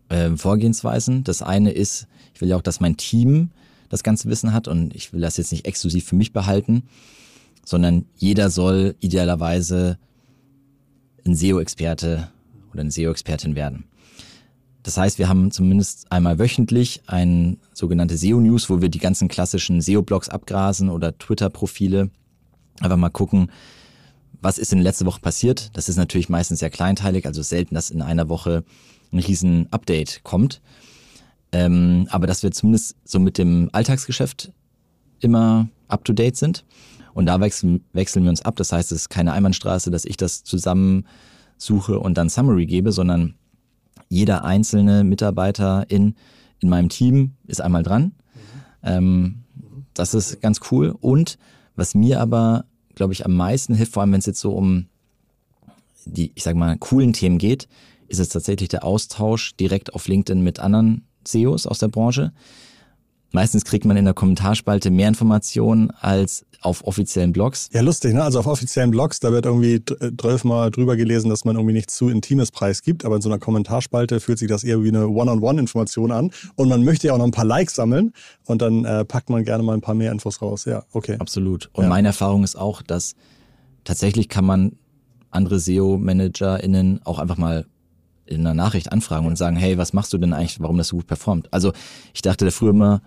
[0.09, 1.23] äh, Vorgehensweisen.
[1.23, 3.51] Das eine ist, ich will ja auch, dass mein Team
[3.89, 6.83] das ganze Wissen hat und ich will das jetzt nicht exklusiv für mich behalten,
[7.65, 9.97] sondern jeder soll idealerweise
[11.25, 12.29] ein SEO-Experte
[12.71, 13.85] oder eine SEO-Expertin werden.
[14.83, 19.81] Das heißt, wir haben zumindest einmal wöchentlich ein sogenannte SEO-News, wo wir die ganzen klassischen
[19.81, 22.11] SEO-Blogs abgrasen oder Twitter-Profile.
[22.81, 23.49] Einfach mal gucken,
[24.41, 25.69] was ist in der letzten Woche passiert.
[25.73, 28.65] Das ist natürlich meistens sehr kleinteilig, also selten, dass in einer Woche
[29.13, 30.61] ein riesen Update kommt.
[31.53, 34.51] Ähm, aber dass wir zumindest so mit dem Alltagsgeschäft
[35.21, 36.65] immer up-to-date sind.
[37.13, 38.57] Und da wechseln, wechseln wir uns ab.
[38.57, 43.35] Das heißt, es ist keine Einbahnstraße, dass ich das zusammensuche und dann Summary gebe, sondern
[44.13, 46.15] jeder einzelne Mitarbeiter in,
[46.59, 48.13] in meinem Team ist einmal dran.
[48.83, 49.43] Ähm,
[49.95, 50.95] das ist ganz cool.
[51.01, 51.39] Und
[51.75, 54.85] was mir aber, glaube ich, am meisten hilft, vor allem wenn es jetzt so um
[56.05, 57.67] die, ich sag mal, coolen Themen geht,
[58.07, 62.33] ist es tatsächlich der Austausch direkt auf LinkedIn mit anderen CEOs aus der Branche.
[63.35, 67.67] Meistens kriegt man in der Kommentarspalte mehr Informationen als auf offiziellen Blogs.
[67.73, 68.23] Ja, lustig, ne?
[68.23, 69.81] Also auf offiziellen Blogs, da wird irgendwie
[70.19, 74.19] zwölfmal drüber gelesen, dass man irgendwie nichts zu Intimes preisgibt, aber in so einer Kommentarspalte
[74.19, 76.31] fühlt sich das eher wie eine One-on-One-Information an.
[76.55, 78.13] Und man möchte ja auch noch ein paar Likes sammeln
[78.45, 80.65] und dann äh, packt man gerne mal ein paar mehr Infos raus.
[80.65, 81.17] Ja, okay.
[81.19, 81.69] Absolut.
[81.73, 81.89] Und Ja.
[81.89, 83.15] meine Erfahrung ist auch, dass
[83.83, 84.73] tatsächlich kann man
[85.31, 87.65] andere SEO-ManagerInnen auch einfach mal
[88.25, 90.97] in einer Nachricht anfragen und sagen, hey, was machst du denn eigentlich, warum das so
[90.97, 91.51] gut performt?
[91.51, 91.73] Also
[92.13, 93.01] ich dachte früher immer,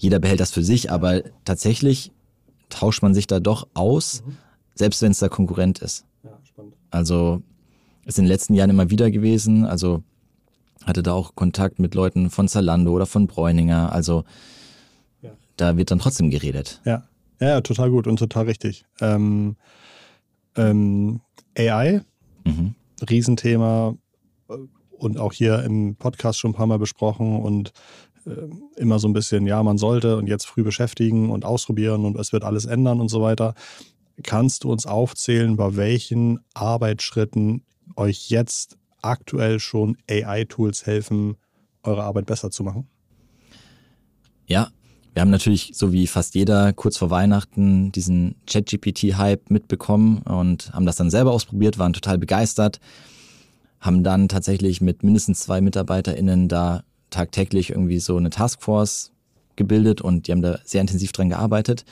[0.00, 2.10] jeder behält das für sich, aber tatsächlich
[2.68, 4.22] tauscht man sich da doch aus,
[4.74, 6.04] selbst wenn es der Konkurrent ist.
[6.22, 6.74] Ja, spannend.
[6.90, 7.42] Also
[8.04, 9.64] ist in den letzten Jahren immer wieder gewesen.
[9.66, 10.02] Also
[10.84, 13.92] hatte da auch Kontakt mit Leuten von Zalando oder von Bräuninger.
[13.92, 14.24] Also
[15.22, 15.30] Ja.
[15.56, 16.80] da wird dann trotzdem geredet.
[16.84, 17.06] Ja.
[17.40, 18.84] ja, total gut und total richtig.
[19.00, 19.56] Ähm,
[20.56, 21.20] ähm,
[21.56, 22.02] AI,
[22.44, 22.74] Mhm.
[23.08, 23.94] Riesenthema
[24.48, 24.54] äh,
[24.96, 27.72] und auch hier im Podcast schon ein paar Mal besprochen und
[28.76, 32.32] immer so ein bisschen, ja, man sollte und jetzt früh beschäftigen und ausprobieren und es
[32.32, 33.54] wird alles ändern und so weiter.
[34.22, 37.62] Kannst du uns aufzählen, bei welchen Arbeitsschritten
[37.96, 41.36] euch jetzt aktuell schon AI-Tools helfen,
[41.82, 42.86] eure Arbeit besser zu machen?
[44.46, 44.70] Ja,
[45.14, 50.86] wir haben natürlich, so wie fast jeder, kurz vor Weihnachten diesen ChatGPT-Hype mitbekommen und haben
[50.86, 52.80] das dann selber ausprobiert, waren total begeistert,
[53.80, 59.12] haben dann tatsächlich mit mindestens zwei MitarbeiterInnen da tagtäglich irgendwie so eine Taskforce
[59.56, 61.84] gebildet und die haben da sehr intensiv dran gearbeitet.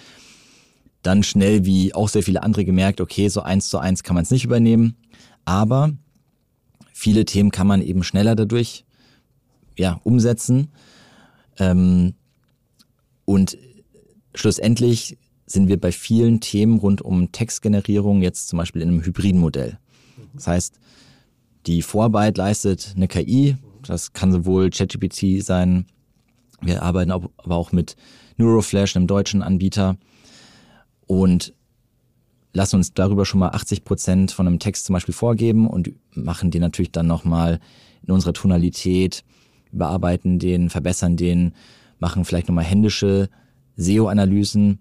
[1.03, 4.25] Dann schnell, wie auch sehr viele andere, gemerkt, okay, so eins zu eins kann man
[4.25, 4.97] es nicht übernehmen,
[5.45, 5.93] aber
[6.93, 8.85] viele Themen kann man eben schneller dadurch
[9.77, 10.69] ja, umsetzen.
[11.59, 12.15] Ähm,
[13.25, 13.57] und
[14.35, 19.41] schlussendlich sind wir bei vielen Themen rund um Textgenerierung jetzt zum Beispiel in einem hybriden
[19.41, 19.79] Modell.
[20.35, 20.79] Das heißt,
[21.67, 25.87] die Vorarbeit leistet eine KI, das kann sowohl ChatGPT sein,
[26.61, 27.97] wir arbeiten aber auch mit
[28.37, 29.97] Neuroflash, einem deutschen Anbieter
[31.07, 31.55] und
[32.53, 36.51] lassen uns darüber schon mal 80 Prozent von einem Text zum Beispiel vorgeben und machen
[36.51, 37.61] den natürlich dann nochmal
[38.03, 39.25] in unserer Tonalität,
[39.73, 41.53] überarbeiten den, verbessern den,
[41.99, 43.29] machen vielleicht nochmal händische
[43.77, 44.79] SEO-Analysen,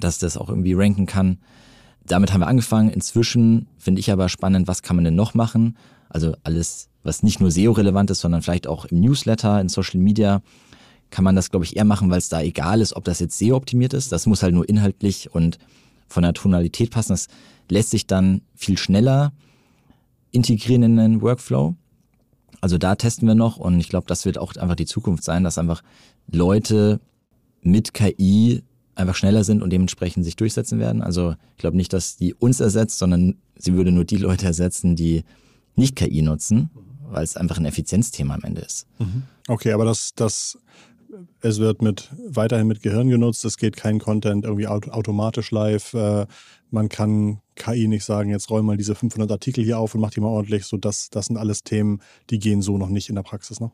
[0.00, 1.38] dass das auch irgendwie ranken kann.
[2.04, 2.90] Damit haben wir angefangen.
[2.90, 5.76] Inzwischen finde ich aber spannend, was kann man denn noch machen?
[6.08, 10.42] Also alles, was nicht nur SEO-relevant ist, sondern vielleicht auch im Newsletter, in Social Media,
[11.10, 13.38] kann man das, glaube ich, eher machen, weil es da egal ist, ob das jetzt
[13.38, 14.12] SEO-optimiert ist.
[14.12, 15.58] Das muss halt nur inhaltlich und
[16.08, 17.12] von der Tonalität passen.
[17.12, 17.28] Das
[17.68, 19.32] lässt sich dann viel schneller
[20.30, 21.74] integrieren in den Workflow.
[22.60, 25.44] Also da testen wir noch und ich glaube, das wird auch einfach die Zukunft sein,
[25.44, 25.82] dass einfach
[26.30, 27.00] Leute
[27.62, 28.62] mit KI
[28.94, 31.02] einfach schneller sind und dementsprechend sich durchsetzen werden.
[31.02, 34.96] Also ich glaube nicht, dass die uns ersetzt, sondern sie würde nur die Leute ersetzen,
[34.96, 35.24] die
[35.76, 36.70] nicht KI nutzen,
[37.12, 38.86] weil es einfach ein Effizienzthema am Ende ist.
[38.98, 39.24] Mhm.
[39.48, 40.58] Okay, aber das, das,
[41.40, 45.94] es wird mit, weiterhin mit Gehirn genutzt, es geht kein Content irgendwie automatisch live.
[45.94, 46.26] Äh,
[46.70, 50.10] man kann KI nicht sagen, jetzt räum mal diese 500 Artikel hier auf und mach
[50.10, 50.64] die mal ordentlich.
[50.64, 52.00] So, das, das sind alles Themen,
[52.30, 53.70] die gehen so noch nicht in der Praxis, ne?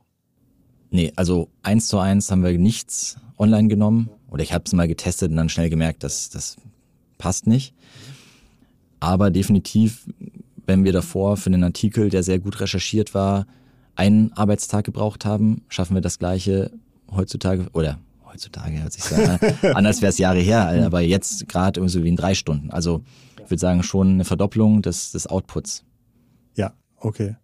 [0.90, 4.10] Nee, also eins zu eins haben wir nichts online genommen.
[4.30, 6.56] Oder ich habe es mal getestet und dann schnell gemerkt, dass das
[7.18, 7.74] passt nicht.
[9.00, 10.08] Aber definitiv,
[10.68, 13.46] wenn wir davor für einen Artikel, der sehr gut recherchiert war,
[13.96, 16.70] einen Arbeitstag gebraucht haben, schaffen wir das gleiche
[17.10, 19.40] heutzutage oder heutzutage hört sich so an,
[19.74, 22.70] anders wäre es Jahre her, aber jetzt gerade so wie in drei Stunden.
[22.70, 23.02] Also
[23.42, 25.84] ich würde sagen schon eine Verdopplung des, des Outputs.
[26.54, 27.36] Ja, okay.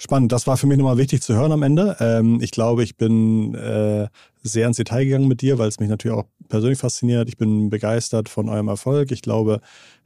[0.00, 0.30] Spannend.
[0.30, 1.96] Das war für mich nochmal wichtig zu hören am Ende.
[1.98, 4.06] Ähm, ich glaube, ich bin äh,
[4.42, 7.28] sehr ins Detail gegangen mit dir, weil es mich natürlich auch persönlich fasziniert.
[7.28, 9.10] Ich bin begeistert von eurem Erfolg.
[9.10, 9.60] Ich glaube,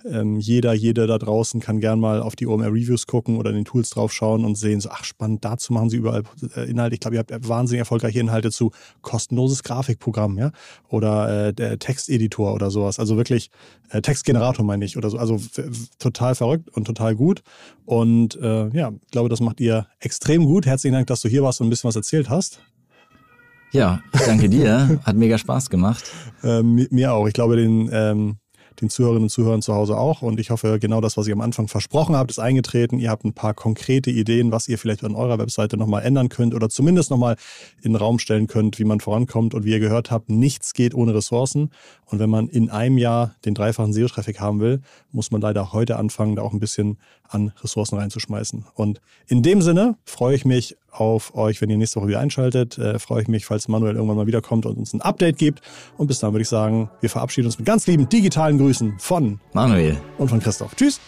[0.04, 3.56] ähm, jeder, jede da draußen kann gern mal auf die OMR Reviews gucken oder in
[3.56, 6.22] den Tools drauf schauen und sehen, so, ach spannend, dazu machen sie überall
[6.56, 6.94] äh, Inhalte.
[6.94, 8.72] Ich glaube, ihr habt wahnsinnig erfolgreiche Inhalte zu
[9.02, 10.50] kostenloses Grafikprogramm, ja,
[10.88, 12.98] oder äh, Texteditor oder sowas.
[12.98, 13.50] Also wirklich
[13.90, 15.18] äh, Textgenerator meine ich oder so.
[15.18, 15.38] Also
[15.98, 17.42] total verrückt und total gut.
[17.84, 20.66] Und äh, ja, ich glaube, das macht ihr extrem gut.
[20.66, 22.60] Herzlichen Dank, dass du hier warst und ein bisschen was erzählt hast.
[23.72, 25.00] Ja, ich danke dir.
[25.04, 26.04] Hat mega Spaß gemacht.
[26.44, 27.26] Ähm, mir auch.
[27.26, 28.36] Ich glaube, den, ähm,
[28.80, 30.22] den Zuhörerinnen und Zuhörern zu Hause auch.
[30.22, 32.98] Und ich hoffe, genau das, was ich am Anfang versprochen habe, ist eingetreten.
[32.98, 36.54] Ihr habt ein paar konkrete Ideen, was ihr vielleicht an eurer Webseite nochmal ändern könnt
[36.54, 37.36] oder zumindest nochmal
[37.82, 39.54] in den Raum stellen könnt, wie man vorankommt.
[39.54, 41.70] Und wie ihr gehört habt, nichts geht ohne Ressourcen.
[42.06, 44.80] Und wenn man in einem Jahr den dreifachen SEO-Traffic haben will,
[45.12, 46.98] muss man leider heute anfangen, da auch ein bisschen
[47.32, 48.66] an Ressourcen reinzuschmeißen.
[48.74, 52.78] Und in dem Sinne freue ich mich auf euch, wenn ihr nächste Woche wieder einschaltet.
[52.78, 55.62] Äh, freue ich mich, falls Manuel irgendwann mal wiederkommt und uns ein Update gibt.
[55.96, 59.40] Und bis dann würde ich sagen, wir verabschieden uns mit ganz lieben digitalen Grüßen von
[59.52, 60.74] Manuel und von Christoph.
[60.76, 61.00] Tschüss.